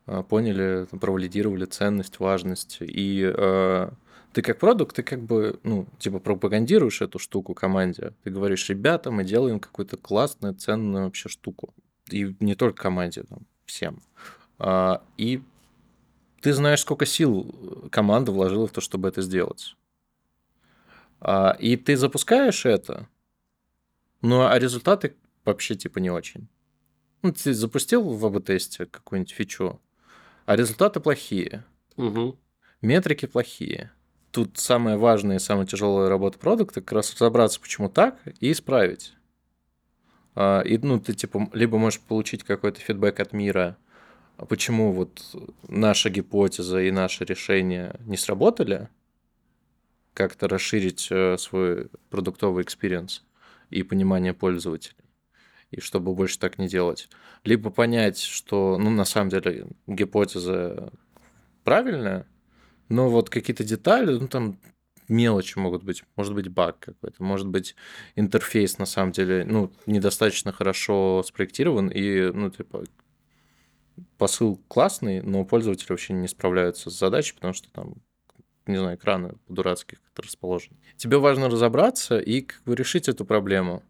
[0.08, 3.90] а, поняли, там, провалидировали ценность, важность, и э,
[4.34, 8.14] ты как продукт, ты как бы, ну, типа пропагандируешь эту штуку команде.
[8.24, 11.74] Ты говоришь, ребята, мы делаем какую-то классную, ценную вообще штуку.
[12.10, 14.02] И не только команде, там, всем.
[14.60, 15.42] А, и
[16.42, 19.76] ты знаешь, сколько сил команда вложила в то, чтобы это сделать.
[21.20, 23.08] А, и ты запускаешь это,
[24.22, 25.16] ну, а результаты
[25.46, 26.48] вообще типа не очень.
[27.22, 29.82] Ну, ты запустил в АБ-тесте какую-нибудь фичу,
[30.46, 31.66] а результаты плохие.
[31.98, 32.38] Мгм.
[32.82, 33.92] Метрики плохие.
[34.32, 39.14] Тут самая важная и самая тяжелая работа продукта как раз разобраться, почему так, и исправить.
[40.36, 43.78] А, И, ну, ты, типа, либо можешь получить какой-то фидбэк от мира,
[44.38, 45.36] а почему вот
[45.68, 48.88] наша гипотеза и наше решение не сработали,
[50.14, 53.24] как-то расширить э, свой продуктовый experience
[53.70, 54.96] и понимание пользователей,
[55.72, 57.10] и чтобы больше так не делать.
[57.44, 60.92] Либо понять, что, ну, на самом деле, гипотеза
[61.64, 62.28] правильная,
[62.90, 64.60] но вот какие-то детали, ну, там
[65.08, 66.04] мелочи могут быть.
[66.16, 67.76] Может быть, баг какой-то, может быть,
[68.16, 72.84] интерфейс, на самом деле, ну, недостаточно хорошо спроектирован, и, ну, типа,
[74.18, 77.96] посыл классный, но пользователи вообще не справляются с задачей, потому что там,
[78.66, 80.78] не знаю, экраны дурацкие как-то расположены.
[80.96, 83.84] Тебе важно разобраться и как бы решить эту проблему.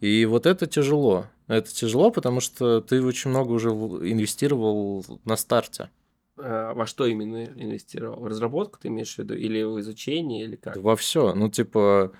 [0.00, 1.26] И вот это тяжело.
[1.46, 5.90] Это тяжело, потому что ты очень много уже инвестировал на старте.
[6.42, 8.20] А во что именно инвестировал?
[8.20, 9.34] В разработку ты имеешь в виду?
[9.34, 10.76] Или в изучение, или как?
[10.76, 11.34] Во все.
[11.34, 12.12] Ну, типа,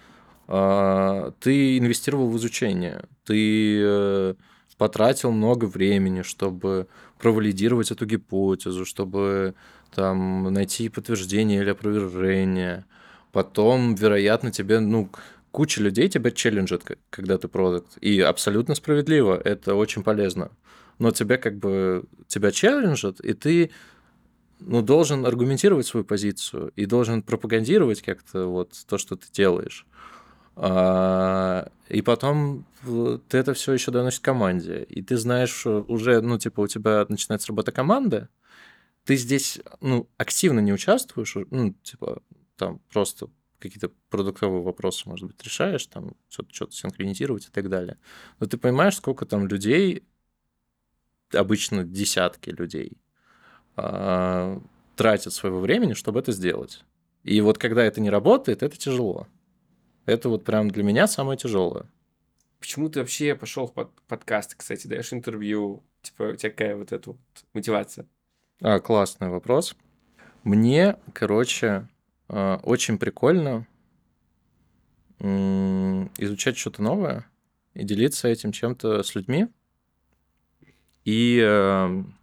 [0.49, 3.05] а, ты инвестировал в изучение.
[3.25, 4.35] Ты э,
[4.77, 9.55] потратил много времени, чтобы провалидировать эту гипотезу, чтобы
[9.95, 12.85] там найти подтверждение или опровержение.
[13.31, 15.11] Потом, вероятно, тебе, ну,
[15.51, 17.99] куча людей тебя челленджит, когда ты продукт.
[18.01, 20.51] И абсолютно справедливо, это очень полезно.
[20.99, 23.71] Но тебя как бы, тебя челленджат, и ты
[24.61, 29.87] ну, должен аргументировать свою позицию и должен пропагандировать как-то вот то, что ты делаешь.
[30.57, 32.67] А, и потом
[33.29, 34.85] ты это все еще доносишь команде.
[34.85, 38.29] И ты знаешь, что уже, ну, типа, у тебя начинается работа команды,
[39.05, 42.23] ты здесь, ну, активно не участвуешь, ну, типа,
[42.57, 47.99] там просто какие-то продуктовые вопросы, может быть, решаешь, там что-то что синхронизировать и так далее.
[48.39, 50.05] Но ты понимаешь, сколько там людей,
[51.33, 52.99] обычно десятки людей,
[53.83, 54.63] а,
[54.97, 56.85] тратят своего времени, чтобы это сделать.
[57.25, 59.27] И вот когда это не работает, это тяжело.
[60.07, 61.87] Это вот прям для меня самое тяжелое.
[62.59, 65.83] Почему ты вообще пошел в под подкаст, кстати, даешь интервью?
[66.03, 67.19] Типа, у тебя какая вот эта вот
[67.55, 68.07] мотивация?
[68.61, 69.77] А, классный вопрос.
[70.45, 71.89] Мне, короче,
[72.29, 73.67] а, очень прикольно
[75.21, 77.27] изучать что-то новое
[77.75, 79.49] и делиться этим чем-то с людьми.
[81.05, 82.15] И эм,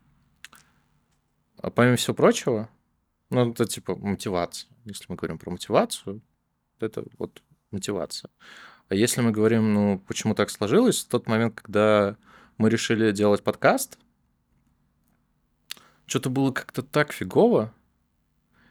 [1.57, 2.69] а помимо всего прочего,
[3.29, 4.69] ну, это типа мотивация.
[4.85, 6.21] Если мы говорим про мотивацию,
[6.79, 7.41] это вот
[7.71, 8.31] мотивация.
[8.89, 12.15] А если мы говорим, ну, почему так сложилось, в тот момент, когда
[12.57, 13.97] мы решили делать подкаст,
[16.05, 17.73] что-то было как-то так фигово,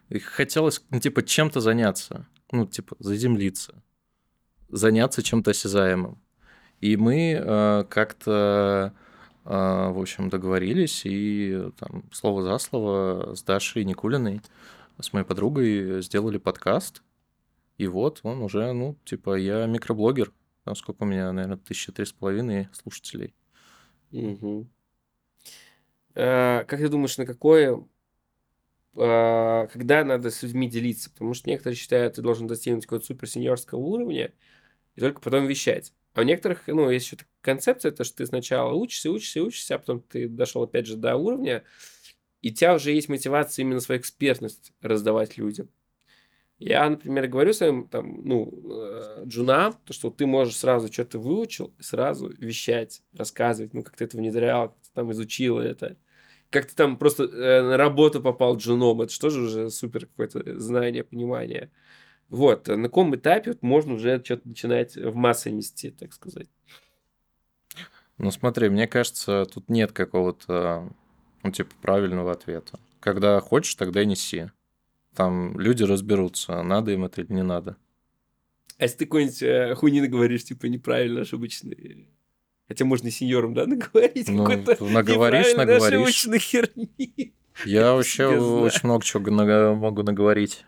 [0.09, 3.83] и хотелось, ну, типа, чем-то заняться, ну, типа, заземлиться,
[4.69, 6.19] заняться чем-то осязаемым.
[6.79, 8.93] И мы э, как-то,
[9.47, 14.41] в общем, договорились, и там слово за слово с Дашей Никулиной,
[14.99, 17.01] с моей подругой сделали подкаст.
[17.77, 20.33] И вот он уже, ну, типа, я микроблогер.
[20.63, 23.33] Там сколько у меня, наверное, тысяча три с половиной слушателей.
[24.11, 24.67] Угу.
[26.15, 27.85] А, как ты думаешь, на какое
[28.97, 33.79] а, когда надо с людьми делиться, потому что некоторые считают, ты должен достигнуть какого-то суперсеньорского
[33.79, 34.33] уровня
[34.95, 35.93] и только потом вещать.
[36.17, 39.77] А у некоторых, ну, есть еще концепция, то, что ты сначала учишься, учишься, учишься, а
[39.77, 41.63] потом ты дошел, опять же, до уровня,
[42.41, 45.69] и у тебя уже есть мотивация именно свою экспертность раздавать людям.
[46.57, 51.71] Я, например, говорю своим там, ну, э, джунам, то, что ты можешь сразу что-то выучил,
[51.79, 55.97] сразу вещать, рассказывать, ну, как ты это внедрял, как ты там изучил это
[56.49, 60.59] как ты там просто э, на работу попал джуном, это что же уже супер какое-то
[60.59, 61.71] знание, понимание.
[62.29, 66.47] Вот, на каком этапе вот можно уже что-то начинать в массы нести, так сказать?
[68.17, 70.91] Ну смотри, мне кажется, тут нет какого-то,
[71.43, 72.79] ну типа, правильного ответа.
[72.99, 74.49] Когда хочешь, тогда и неси.
[75.15, 77.77] Там люди разберутся, надо им это или не надо.
[78.77, 82.09] А если ты какой-нибудь э, хуйни говоришь, типа, неправильно, ошибочный
[82.67, 86.27] Хотя можно и сеньорам, да, наговорить ну, наговоришь, наговоришь.
[86.41, 87.33] херни.
[87.65, 90.65] Я вообще очень много чего могу наговорить.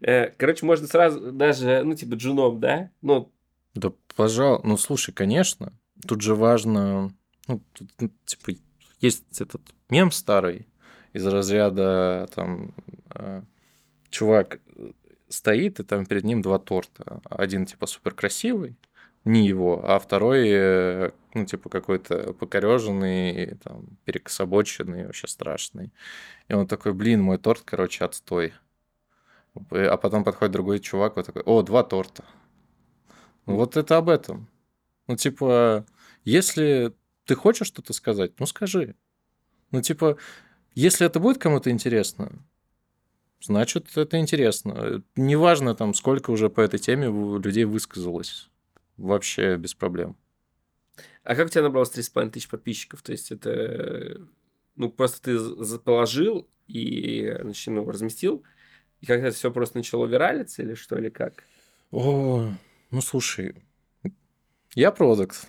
[0.00, 2.90] Э, короче, можно сразу даже, ну, типа, джуном, да?
[3.02, 3.30] Ну,
[3.74, 4.60] да, пожалуй.
[4.64, 5.72] Ну, слушай, конечно.
[6.06, 7.12] Тут же важно...
[7.48, 8.58] Ну, тут, ну, типа,
[9.00, 9.60] есть этот
[9.90, 10.66] мем старый
[11.12, 12.74] из разряда, там,
[13.14, 13.42] э,
[14.10, 14.60] чувак
[15.28, 17.20] стоит, и там перед ним два торта.
[17.28, 18.76] Один, типа, супер красивый,
[19.24, 25.92] не его, а второй, э, ну, типа, какой-то покореженный, там, перекособоченный, вообще страшный.
[26.48, 28.52] И он такой, блин, мой торт, короче, отстой.
[29.70, 32.24] А потом подходит другой чувак, вот такой, о, два торта.
[33.46, 34.48] Ну, вот это об этом.
[35.06, 35.86] Ну, типа,
[36.24, 36.92] если
[37.24, 38.94] ты хочешь что-то сказать, ну, скажи.
[39.70, 40.18] Ну, типа,
[40.74, 42.32] если это будет кому-то интересно,
[43.40, 45.02] значит, это интересно.
[45.16, 47.06] Неважно, там, сколько уже по этой теме
[47.38, 48.50] людей высказалось
[48.96, 50.16] вообще без проблем.
[51.22, 53.02] А как у тебя набралось 3,5 тысяч подписчиков?
[53.02, 54.20] То есть это,
[54.76, 58.44] ну, просто ты положил и, значит, ну, разместил,
[59.00, 61.44] и как это все просто начало виралиться или что, или как?
[61.90, 62.50] О,
[62.90, 63.54] ну, слушай,
[64.74, 65.48] я продукт.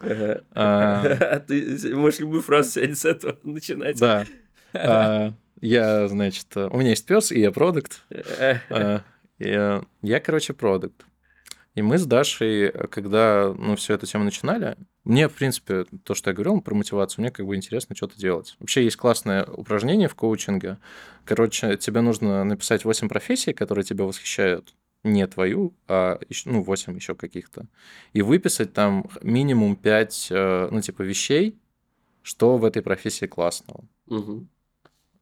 [0.54, 3.98] А ты можешь любую фразу сегодня с этого начинать.
[3.98, 4.26] Да.
[4.74, 8.04] А, я, значит, у меня есть пес, и я продукт.
[8.70, 9.04] А,
[9.38, 11.04] я, короче, продукт.
[11.74, 16.30] И мы с Дашей, когда ну, всю эту тему начинали, мне, в принципе, то, что
[16.30, 18.56] я говорил про мотивацию, мне как бы интересно что-то делать.
[18.60, 20.78] Вообще есть классное упражнение в коучинге.
[21.24, 24.74] Короче, тебе нужно написать 8 профессий, которые тебя восхищают.
[25.04, 27.66] не твою, а ещё- ну, 8 еще каких-то,
[28.12, 31.58] и выписать там минимум 5, э, ну, типа, вещей,
[32.22, 33.84] что в этой профессии классного.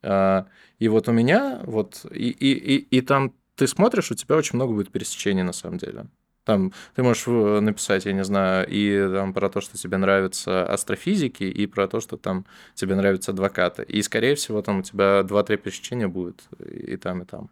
[0.02, 0.46] А,
[0.78, 4.56] И вот у меня, вот, и, и, и, и там ты смотришь, у тебя очень
[4.56, 6.06] много будет пересечений на самом деле.
[6.44, 10.64] Там ты можешь э, написать, я не знаю, и там про то, что тебе нравятся
[10.64, 13.82] астрофизики, и про то, что там тебе нравятся адвокаты.
[13.82, 17.50] И, скорее всего, там у тебя 2-3 пересечения будет и там, и там.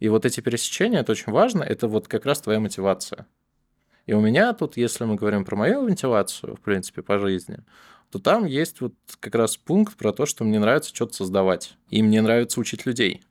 [0.00, 3.26] И вот эти пересечения, это очень важно, это вот как раз твоя мотивация.
[4.06, 7.58] И у меня тут, если мы говорим про мою мотивацию, в принципе, по жизни,
[8.10, 11.76] то там есть вот как раз пункт про то, что мне нравится что-то создавать.
[11.90, 13.22] И мне нравится учить людей.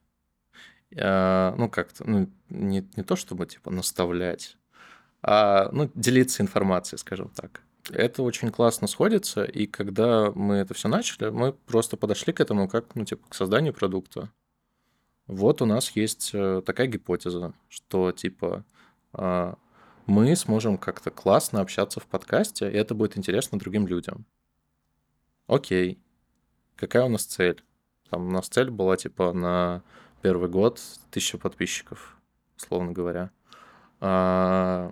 [0.96, 4.58] А, Ну, как-то, ну, не, не то, чтобы, типа, наставлять,
[5.22, 7.62] а, ну, делиться информацией, скажем так.
[7.92, 12.68] Это очень классно сходится, и когда мы это все начали, мы просто подошли к этому
[12.68, 14.32] как, ну, типа, к созданию продукта.
[15.28, 18.66] Вот у нас есть э, такая гипотеза, что, типа,
[19.14, 19.58] а,
[20.06, 24.26] мы сможем как-то классно общаться в подкасте, и это будет интересно другим людям.
[25.48, 26.00] Окей.
[26.76, 27.64] Какая у нас цель?
[28.10, 29.84] Там у нас цель была, типа, на
[30.22, 32.18] первый год тысяча подписчиков,
[32.58, 33.32] условно говоря.
[34.02, 34.92] А,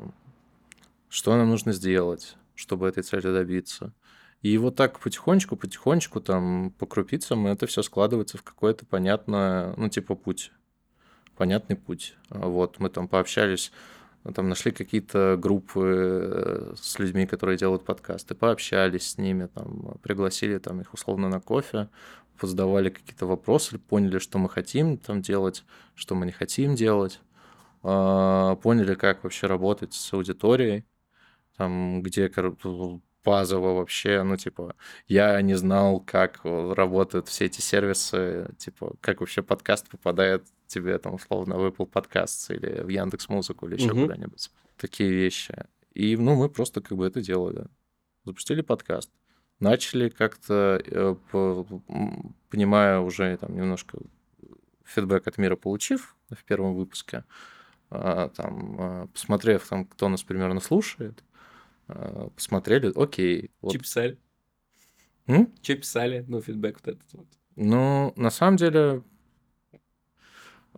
[1.09, 3.93] что нам нужно сделать, чтобы этой цели добиться?
[4.41, 9.89] И вот так потихонечку, потихонечку, там, по крупицам это все складывается в какое-то понятное, ну,
[9.89, 10.51] типа, путь.
[11.35, 12.15] Понятный путь.
[12.29, 13.71] Вот, мы там пообщались,
[14.35, 20.57] там нашли какие-то группы э, с людьми, которые делают подкасты, пообщались с ними, там, пригласили
[20.59, 21.89] там их условно на кофе,
[22.41, 25.63] задавали какие-то вопросы, поняли, что мы хотим там делать,
[25.95, 27.19] что мы не хотим делать,
[28.61, 30.85] поняли, как вообще работать с аудиторией,
[31.55, 32.29] там, где
[33.23, 34.75] базово вообще, ну, типа,
[35.07, 41.15] я не знал, как работают все эти сервисы, типа, как вообще подкаст попадает тебе, там,
[41.15, 44.03] условно, в Apple Podcasts или в Яндекс Музыку или еще Мгм.
[44.03, 44.51] куда-нибудь.
[44.77, 45.65] Такие вещи.
[45.93, 47.67] И, ну, мы просто как бы это делали.
[48.23, 49.11] Запустили подкаст.
[49.59, 51.15] Начали как-то, э,
[52.49, 53.97] понимая уже там немножко
[54.85, 57.23] фидбэк от мира получив в первом выпуске, а,
[57.89, 61.23] там, а, посмотрев, там, кто нас примерно слушает,
[61.88, 63.51] а, посмотрели, окей.
[63.61, 63.73] Вот.
[63.73, 64.17] Че писали?
[65.27, 65.53] М?
[65.61, 66.25] Че писали?
[66.27, 67.27] Ну, фидбэк вот этот вот.
[67.55, 69.03] Ну, на самом деле,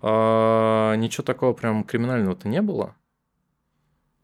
[0.01, 2.95] а, ничего такого прям криминального-то не было.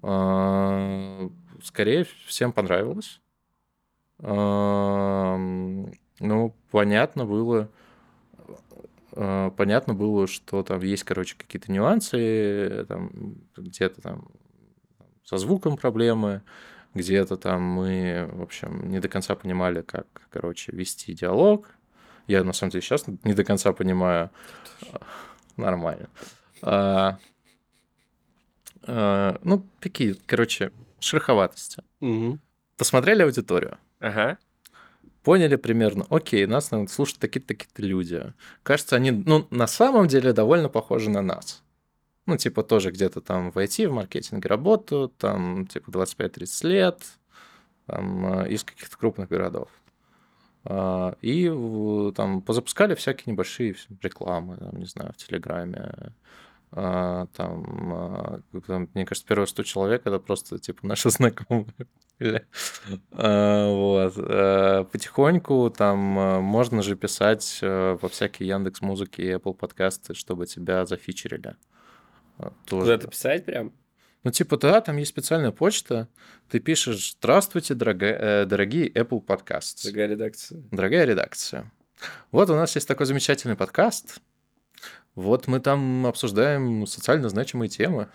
[0.02, 1.30] А,
[1.64, 3.22] Скорее, всем понравилось.
[4.20, 5.38] А,
[6.20, 7.68] Ну, понятно было, а,
[9.16, 14.28] понятно было, что там есть, короче, какие-то нюансы, там где-то там
[15.24, 16.44] со звуком проблемы,
[16.94, 21.70] где-то там мы, в общем, не до конца понимали, как, короче, вести диалог.
[22.28, 24.32] Я, на самом деле, сейчас не до конца понимаю.
[25.58, 26.10] Нормально.
[26.62, 27.18] А,
[28.84, 31.84] а, ну, такие, короче, шероховатости.
[32.78, 34.38] Посмотрели аудиторию, Ага.
[35.26, 38.34] Поняли примерно, окей, нас слушают такие-то, такие-то люди.
[38.64, 41.64] Кажется, они, ну, на самом деле довольно похожи на нас.
[42.28, 47.02] Ну, типа, тоже где-то там в IT, в маркетинге работают, там, типа, 25-30 лет,
[47.88, 49.70] там, а, из каких-то крупных городов.
[50.64, 51.50] А, И
[52.16, 55.92] там позапускали всякие небольшие рекламы, там, не знаю, в Телеграме.
[56.72, 57.28] А,
[58.52, 61.74] как там, мне кажется, первые 100 человек это просто типа наши знакомые.
[63.12, 64.14] А, Вот.
[64.18, 70.14] А, Потихоньку там а, можно же писать а, во всякие Яндекс Музыки и Apple подкасты,
[70.14, 71.56] чтобы тебя зафичерили.
[72.38, 72.54] А.
[72.70, 73.74] Куда-то писать прям?
[74.24, 76.08] Ну, типа, да, там есть специальная почта.
[76.50, 79.84] Ты пишешь «Здравствуйте, дорога- э, дорогие Apple Podcasts».
[79.84, 80.64] Такая редакция.
[80.72, 81.72] Дорогая редакция.
[82.32, 84.20] Вот у нас есть такой замечательный подкаст.
[85.14, 88.10] Вот мы там обсуждаем социально значимые темы.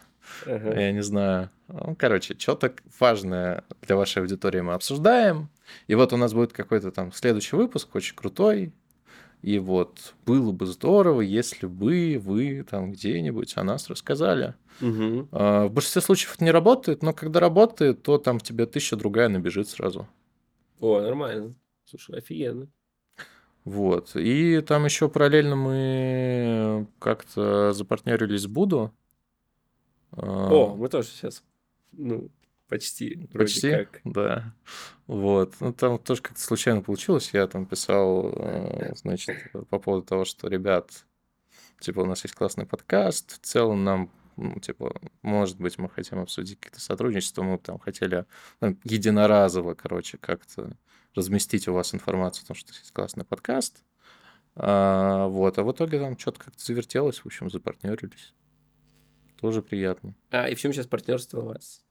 [0.47, 0.81] Ага.
[0.81, 1.51] Я не знаю.
[1.68, 5.51] Ну, короче, что-то важное для вашей аудитории мы обсуждаем.
[5.87, 8.73] И вот у нас будет какой-то там следующий выпуск, очень крутой.
[9.43, 14.55] И вот было бы здорово, если бы вы там где-нибудь о нас рассказали.
[15.33, 19.29] А, В большинстве случаев это не работает, но когда работает, то там тебе тысяча другая
[19.29, 20.09] набежит сразу.
[20.81, 21.55] О, нормально.
[21.85, 22.68] Слушай, офигенно.
[23.64, 24.16] Вот.
[24.16, 28.95] И там еще параллельно мы как-то запартнерились с Буду.
[30.13, 31.43] А, О, мы тоже сейчас.
[31.93, 32.31] Ну,
[32.69, 33.29] почти.
[33.33, 34.01] Почти, как.
[34.05, 34.55] да.
[35.07, 35.55] Вот.
[35.61, 37.31] Ну, там тоже как-то случайно получилось.
[37.33, 39.37] Я там писал, э, значит,
[39.69, 41.05] по поводу того, что, ребят,
[41.81, 43.33] типа, у нас есть классный подкаст.
[43.43, 47.43] В целом нам, ну, типа, может быть, мы хотим обсудить какие-то сотрудничества.
[47.43, 48.27] Мы там хотели
[48.61, 50.77] ну, единоразово, короче, как-то
[51.15, 53.83] разместить у вас информацию о том, что есть классный подкаст.
[54.55, 55.59] А, вот.
[55.59, 58.35] А в итоге там что-то как-то завертелось, в общем, запартнерились.
[59.41, 60.14] Тоже приятно.
[60.30, 61.84] А, и в чем сейчас партнерство у вас?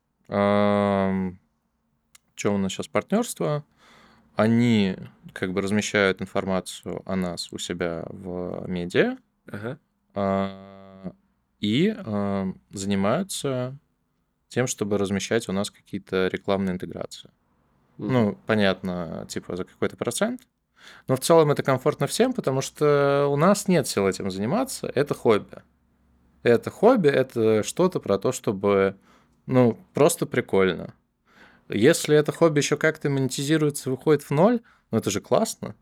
[2.36, 3.66] Что у нас сейчас партнерство?
[4.36, 4.96] Они
[5.34, 9.18] как бы размещают информацию о нас у себя в медиа
[9.52, 9.78] Ага.
[10.16, 11.12] а,
[11.60, 13.78] и а, занимаются
[14.48, 17.30] тем, чтобы размещать у нас какие-то рекламные интеграции.
[17.98, 18.14] Мгм.
[18.14, 20.42] Ну, понятно, типа за какой-то процент.
[21.08, 24.90] Но в целом это комфортно всем, потому что у нас нет сил этим заниматься.
[24.96, 25.62] Это хобби.
[26.44, 28.96] Это хобби, это что-то про то, чтобы,
[29.46, 30.94] ну, просто прикольно.
[31.70, 34.62] Если это хобби еще как-то монетизируется, выходит в ноль,
[34.92, 35.76] ну это же классно.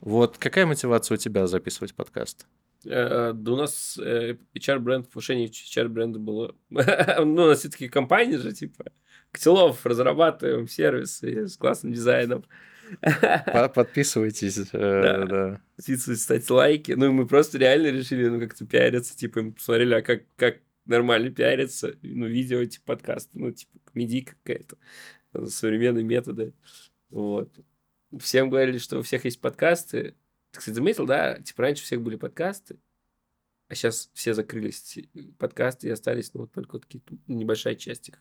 [0.00, 2.46] Вот какая мотивация у тебя записывать подкаст?
[2.84, 6.54] Э, Да у нас э, HR-бренд, повышение HR-бренда было...
[6.70, 8.84] Ну, у нас все-таки компания же, типа,
[9.30, 12.44] Котелов, разрабатываем сервисы с классным дизайном.
[13.00, 14.58] По- Подписывайтесь.
[14.58, 15.60] э, Да.
[15.78, 16.92] ставьте лайки.
[16.92, 21.30] Ну, мы просто реально решили, ну, как-то пиариться, типа, мы посмотрели, а как, как нормально
[21.30, 24.76] пиариться, ну, видео, типа, подкасты, ну, типа, комедийка какая-то,
[25.34, 26.52] э, современные методы,
[27.10, 27.52] вот.
[28.18, 30.14] Всем говорили, что у всех есть подкасты.
[30.50, 31.38] Ты, кстати, заметил, да?
[31.40, 32.76] Типа, раньше у всех были подкасты,
[33.68, 34.98] а сейчас все закрылись
[35.38, 38.20] подкасты и остались, ну, вот только вот какие-то небольшая часть их.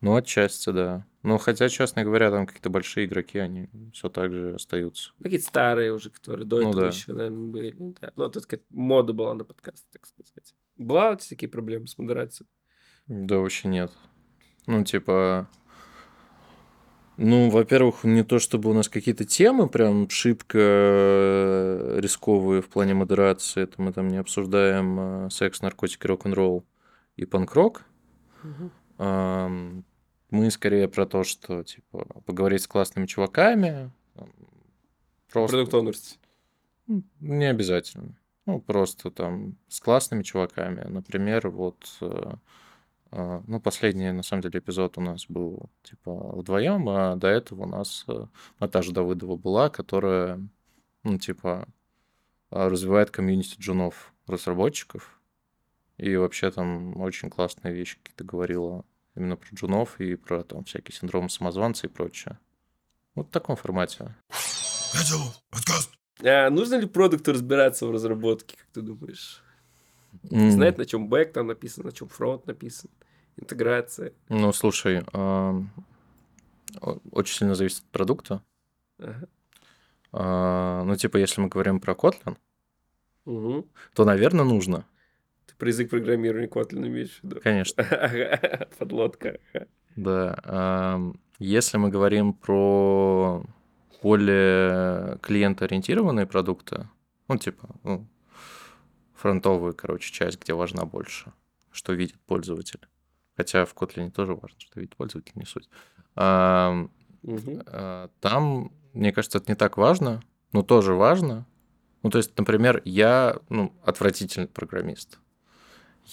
[0.00, 1.06] Ну, отчасти, да.
[1.22, 5.12] Ну, хотя, честно говоря, там какие-то большие игроки, они все так же остаются.
[5.22, 6.88] Какие-то старые уже, которые до Ну этого да.
[6.88, 7.74] еще, наверное, были.
[7.78, 8.12] Да.
[8.16, 10.54] Ну, это такая мода была на подкасты, так сказать.
[10.76, 12.48] Была у тебя такие проблемы с модерацией?
[13.06, 13.92] Да, вообще нет.
[14.66, 15.48] Ну, типа...
[17.18, 22.94] Ну, во-первых, не то чтобы у нас какие-то темы прям шибко э, рисковые в плане
[22.94, 23.64] модерации.
[23.64, 26.64] Это мы там не обсуждаем э, секс, наркотики, рок-н-ролл
[27.16, 27.82] и панк-рок.
[28.96, 29.84] Ам,
[30.30, 33.90] Мы скорее про то, что, типа, поговорить с классными чуваками.
[35.32, 35.66] Просто...
[35.66, 36.18] Продукт.
[36.86, 38.16] Ну, Не обязательно.
[38.46, 40.82] Ну, просто там с классными чуваками.
[40.88, 42.32] Например, вот, э,
[43.12, 47.64] э, ну, последний, на самом деле, эпизод у нас был, типа, вдвоем, а до этого
[47.64, 48.26] у нас э,
[48.58, 50.40] Наташа Давыдова была, которая,
[51.04, 51.68] ну, типа,
[52.50, 55.20] развивает комьюнити джунов, разработчиков.
[55.96, 58.84] И вообще там очень классные вещи какие-то говорила
[59.16, 62.38] именно про джунов и про там всякие синдромы самозванца и прочее.
[63.14, 64.14] Вот в таком формате.
[66.22, 69.42] А нужно ли продукту разбираться в разработке, как ты думаешь?
[70.30, 70.50] М.
[70.50, 72.90] Знает, на чем бэк там написан, на чем фронт написан,
[73.36, 74.12] интеграция.
[74.28, 75.62] Ну, слушай, о-
[77.10, 78.42] очень сильно зависит от продукта.
[78.98, 79.28] Ага.
[80.12, 82.36] А, Ну, типа, если мы говорим про Kotlin,
[83.24, 84.84] то, наверное, нужно.
[85.50, 87.40] Ты про язык программирования Kotlin имеешь в виду?
[87.42, 87.84] Конечно,
[88.78, 89.38] Подлодка.
[89.96, 91.00] да.
[91.38, 93.42] Если мы говорим про
[94.02, 96.88] более клиентоориентированные продукты,
[97.28, 98.06] ну, типа, ну,
[99.14, 101.32] фронтовую, короче, часть, где важна больше,
[101.70, 102.80] что видит пользователь.
[103.36, 105.68] Хотя в Kotlin тоже важно, что видит пользователь, не суть.
[106.14, 107.62] Мгм.
[107.66, 110.22] Э, Там, мне кажется, это не так важно,
[110.52, 111.46] но тоже важно.
[112.02, 115.18] Ну, то есть, например, я, ну, отвратительный программист.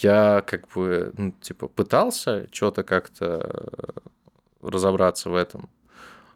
[0.03, 3.99] Я как бы, ну, типа, пытался что-то как-то э,
[4.61, 5.69] разобраться в этом.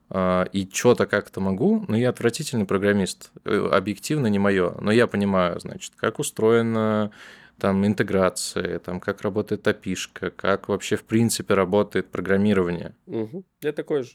[0.10, 3.32] А, И что-то как-то могу, но я отвратительный программист.
[3.46, 4.76] Э, Объективно не мое.
[4.82, 7.12] Но я понимаю, значит, как устроена
[7.58, 12.96] там интеграция, там, как работает опишка, как вообще в принципе работает программирование.
[13.06, 13.44] Мгм.
[13.62, 14.12] Я такой же.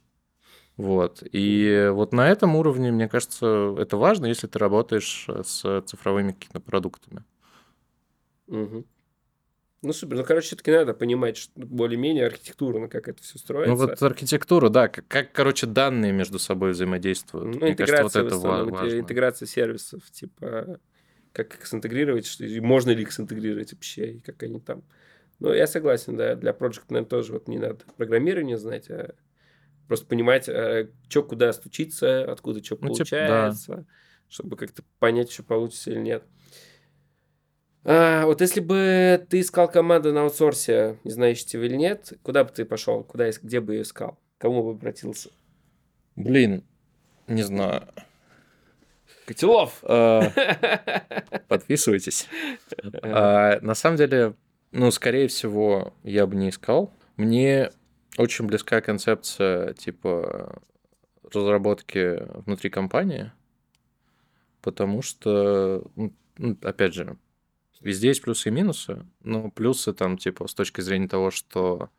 [0.77, 1.23] Вот.
[1.33, 6.33] И вот на этом уровне, мне кажется, это важно, если ты работаешь э, с цифровыми
[6.33, 7.23] какими-то продуктами.
[8.49, 8.85] Мгм.
[9.87, 10.17] Ну, супер.
[10.17, 13.71] Ну, короче, все-таки надо понимать что более-менее архитектурно, как это все строится.
[13.71, 17.55] Ну вот архитектура, да, как, как, короче, данные между собой взаимодействуют.
[17.55, 18.99] Ну, Мне кажется, вот интеграция это основном, важно.
[18.99, 20.81] интеграция сервисов, типа,
[21.33, 24.83] как их синтегрировать, что, и можно ли их синтегрировать вообще, и как они там.
[25.39, 29.15] Ну, я согласен, да, для Project, наверное, тоже вот не надо программирование знать, а
[29.87, 33.27] просто понимать, что куда стучится, откуда что Ну, типа, да.
[33.29, 33.87] получается,
[34.29, 36.25] чтобы как-то понять, что получится или нет.
[37.89, 42.15] А, вот если бы ты искал команду на аутсорсе, не знаю, ищете вы или нет,
[42.25, 45.31] куда бы ты пошел, куда, где бы ее искал, кому бы обратился?
[46.17, 46.65] Блин,
[47.29, 47.87] не знаю.
[49.25, 49.85] Котелов!
[49.85, 50.23] А,
[51.49, 52.27] Подписывайтесь.
[53.03, 54.35] А, На самом деле,
[54.73, 56.93] ну, скорее всего, я бы не искал.
[57.17, 57.71] Мне
[58.19, 60.61] очень близка концепция, типа,
[61.33, 63.31] разработки внутри компании,
[64.61, 67.17] потому что, ну, ну, опять же,
[67.81, 71.91] везде есть плюсы и минусы, но плюсы там, типа, с точки зрения того, что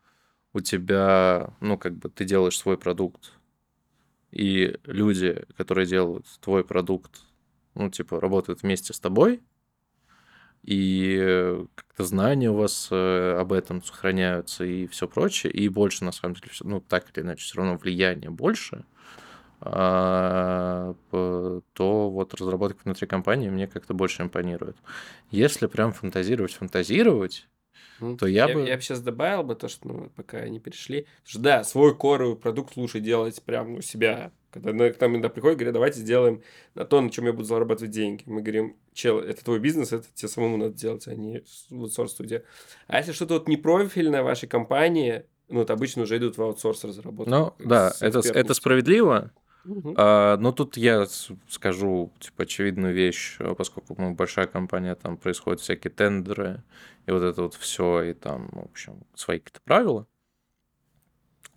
[0.52, 3.32] у тебя, ну, как бы ты делаешь свой продукт,
[4.30, 7.22] и люди, которые делают твой продукт,
[7.74, 9.42] ну, типа, работают вместе с тобой,
[10.62, 16.12] и как-то знания у вас э, об этом сохраняются и все прочее, и больше, на
[16.12, 18.84] самом деле, ну, так или иначе, все равно влияние больше,
[19.60, 20.94] то
[21.82, 24.76] вот разработка внутри компании мне как-то больше импонирует.
[25.30, 27.48] Если прям фантазировать, фантазировать,
[28.18, 28.66] то я, я бы...
[28.66, 31.06] Я бы сейчас добавил бы то, что ну, пока они перешли.
[31.24, 34.30] Что, да, свой коровый продукт лучше делать прям у себя.
[34.50, 36.42] Когда ну, к нам иногда приходят, говорят, давайте сделаем
[36.74, 38.22] на то, на чем я буду зарабатывать деньги.
[38.26, 42.44] Мы говорим, чел, это твой бизнес, это тебе самому надо делать, а не в аутсорс-студия.
[42.86, 46.84] А если что-то вот не профильное вашей компании, ну, вот обычно уже идут в аутсорс
[46.84, 47.30] разработку.
[47.30, 49.32] Ну, да, это, это справедливо.
[49.64, 49.94] Угу.
[49.96, 51.06] А, но тут я
[51.48, 56.62] скажу, типа, очевидную вещь, поскольку мы большая компания, там происходят всякие тендеры,
[57.06, 60.06] и вот это вот все, и там, в общем, свои какие-то правила.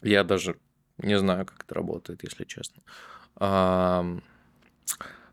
[0.01, 0.57] Я даже
[0.97, 2.81] не знаю, как это работает, если честно.
[3.35, 4.05] А,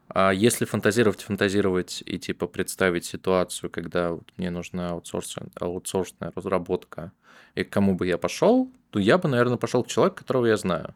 [0.08, 7.12] а если фантазировать, фантазировать и типа представить ситуацию, когда вот мне нужна аутсорсная, аутсорсная разработка,
[7.54, 10.56] и к кому бы я пошел, то я бы, наверное, пошел к человеку, которого я
[10.56, 10.94] знаю.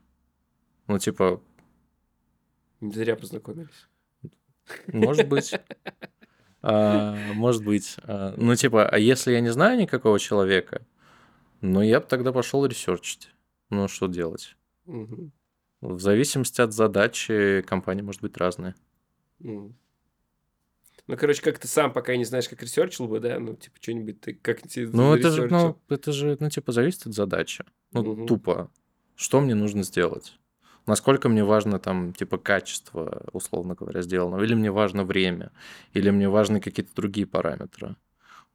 [0.86, 1.40] Ну, типа,
[2.82, 3.88] не зря познакомились.
[4.88, 5.54] Может быть.
[6.64, 7.96] А, может быть.
[8.04, 10.86] А, ну, типа, а если я не знаю никакого человека,
[11.60, 13.30] ну, я бы тогда пошел ресерчить.
[13.68, 14.56] Ну, что делать?
[14.86, 15.32] Угу.
[15.80, 18.76] В зависимости от задачи компания может быть разная.
[19.40, 19.74] Ну,
[21.08, 23.40] короче, как ты сам пока не знаешь, как ресерчил бы, да?
[23.40, 27.08] Ну, типа, что-нибудь ты как тебе Ну, это же, ну, это же, ну, типа, зависит
[27.08, 27.64] от задачи.
[27.90, 28.26] Ну, угу.
[28.26, 28.70] тупо.
[29.16, 30.38] Что мне нужно сделать?
[30.86, 35.50] Насколько мне важно там, типа, качество, условно говоря, сделанного, или мне важно время,
[35.92, 37.96] или мне важны какие-то другие параметры.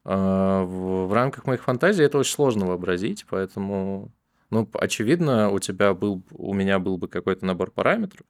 [0.04, 4.12] А, в, рамках моих фантазий это очень сложно вообразить, поэтому,
[4.50, 8.26] ну, очевидно, у тебя был, у меня был бы какой-то набор параметров,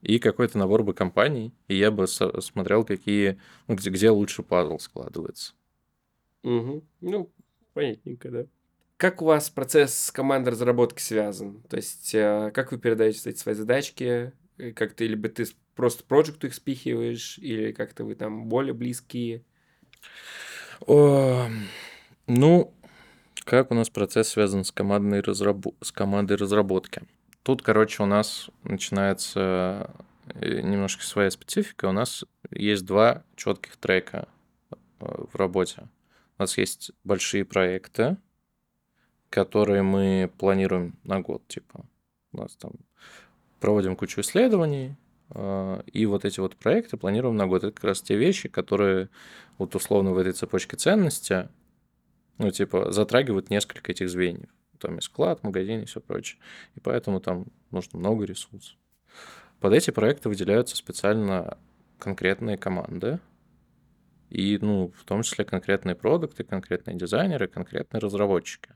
[0.00, 4.78] и какой-то набор бы компаний, и я бы смотрел, какие, ну, где, где лучше пазл
[4.78, 5.54] складывается.
[6.42, 6.84] Угу.
[7.00, 7.32] Ну,
[7.72, 8.46] понятненько, да.
[8.96, 11.62] Как у вас процесс команды разработки связан?
[11.62, 14.32] То есть, э, как вы передаете эти свои задачки?
[14.56, 19.42] Э, как ты, либо ты просто проекту их спихиваешь, или как-то вы там более близкие?
[20.86, 21.48] О,
[22.28, 22.72] ну,
[23.44, 25.66] как у нас процесс связан с командной, разраб...
[25.80, 27.02] с командой разработки?
[27.42, 29.90] Тут, короче, у нас начинается
[30.34, 31.86] э, немножко своя специфика.
[31.86, 34.28] У нас есть два четких трека
[35.00, 35.88] в работе.
[36.38, 38.16] У нас есть большие проекты,
[39.34, 41.84] которые мы планируем на год, типа.
[42.32, 42.70] У нас там
[43.58, 44.94] проводим кучу исследований,
[45.30, 47.64] а, и вот эти вот проекты планируем на год.
[47.64, 49.08] Это как раз те вещи, которые
[49.58, 51.48] вот условно в этой цепочке ценности,
[52.38, 54.50] ну, типа, затрагивают несколько этих звеньев.
[54.78, 56.40] Там и склад, магазин и все прочее.
[56.76, 58.76] И поэтому там нужно много ресурсов.
[59.58, 61.58] Под эти проекты выделяются специально
[61.98, 63.18] конкретные команды,
[64.30, 68.70] и, ну, в том числе конкретные продукты, конкретные дизайнеры, конкретные разработчики.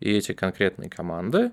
[0.00, 1.52] И эти конкретные команды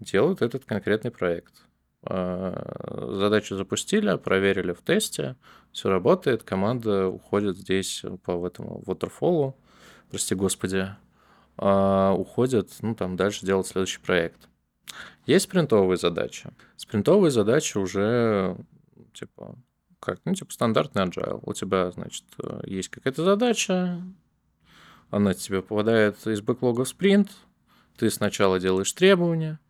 [0.00, 1.64] делают этот конкретный проект.
[2.02, 5.36] А, задачу запустили, проверили в тесте,
[5.72, 9.54] все работает, команда уходит здесь по этому waterfall,
[10.10, 10.88] прости господи,
[11.56, 14.48] а, уходит, ну, там дальше делать следующий проект.
[15.24, 16.50] Есть спринтовые задачи.
[16.76, 18.56] Спринтовые задачи уже,
[19.14, 19.56] типа,
[20.00, 21.40] как, ну, типа, стандартный agile.
[21.42, 22.24] У тебя, значит,
[22.64, 24.02] есть какая-то задача,
[25.14, 27.30] она тебе попадает из бэклога в спринт,
[27.96, 29.60] ты сначала делаешь требования,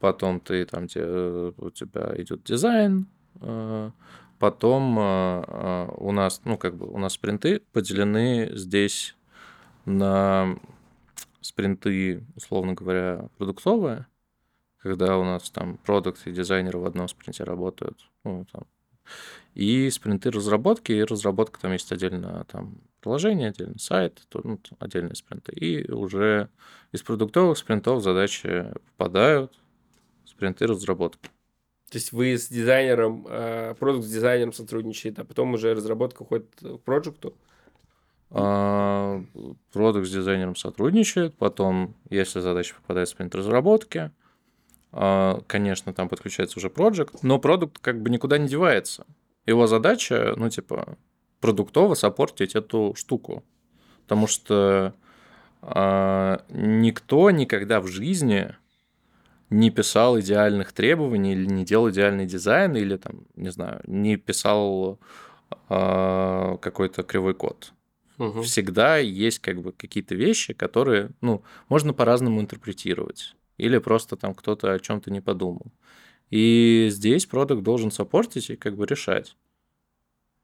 [0.00, 3.06] потом ты там у тебя идет дизайн,
[3.42, 3.90] э,
[4.38, 9.14] потом э, э, у нас, ну, как бы у нас спринты поделены здесь
[9.84, 10.58] на
[11.42, 14.06] спринты, условно говоря, продуктовые,
[14.78, 18.62] когда у нас там продукт и дизайнеры в одном спринте работают, ну, там,
[19.54, 25.14] и спринты разработки, и разработка там есть отдельно там приложение, отдельно сайт, то, ну, отдельные
[25.14, 25.52] спринты.
[25.52, 26.48] И уже
[26.90, 29.56] из продуктовых спринтов задачи попадают
[30.24, 31.28] в спринты разработки.
[31.88, 36.48] То есть вы с дизайнером, э, продукт с дизайнером сотрудничаете, а потом уже разработка уходит
[36.60, 37.36] к проекту?
[38.30, 39.22] А,
[39.72, 44.10] продукт с дизайнером сотрудничает, потом, если задача попадает в спринт разработки,
[44.90, 49.06] а, конечно, там подключается уже проект, но продукт как бы никуда не девается.
[49.46, 50.98] Его задача, ну, типа,
[51.40, 53.44] продуктово сопортить эту штуку.
[54.02, 54.94] Потому что
[55.62, 58.54] э, никто никогда в жизни
[59.50, 64.98] не писал идеальных требований или не делал идеальный дизайн или там, не знаю, не писал
[65.68, 67.72] э, какой-то кривой код.
[68.18, 68.42] Угу.
[68.42, 73.36] Всегда есть как бы какие-то вещи, которые, ну, можно по-разному интерпретировать.
[73.58, 75.72] Или просто там кто-то о чем-то не подумал.
[76.30, 79.36] И здесь продукт должен сопортить и как бы решать.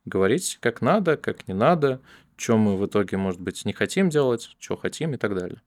[0.05, 2.01] Говорить, как надо, как не надо,
[2.37, 5.61] что мы в итоге, может быть, не хотим делать, что хотим и так далее.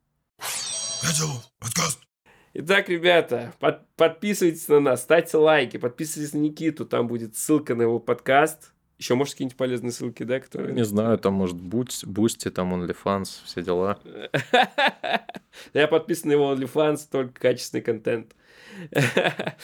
[2.57, 7.81] Итак, ребята, под, подписывайтесь на нас, ставьте лайки, подписывайтесь на Никиту, там будет ссылка на
[7.81, 8.71] его подкаст.
[8.97, 10.73] Еще, может, какие-нибудь полезные ссылки, да, которые...
[10.73, 13.99] Не знаю, там, может, Бусти, там, OnlyFans, все дела.
[15.73, 18.33] Я подписан на его OnlyFans, только качественный контент.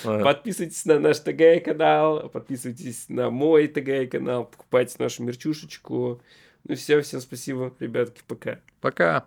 [0.03, 6.21] Подписывайтесь на наш ТГ-канал, подписывайтесь на мой ТГ-канал, покупайте нашу мерчушечку.
[6.63, 8.59] Ну все, всем спасибо, ребятки, пока.
[8.79, 9.25] Пока.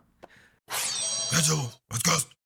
[1.88, 2.43] Подкаст.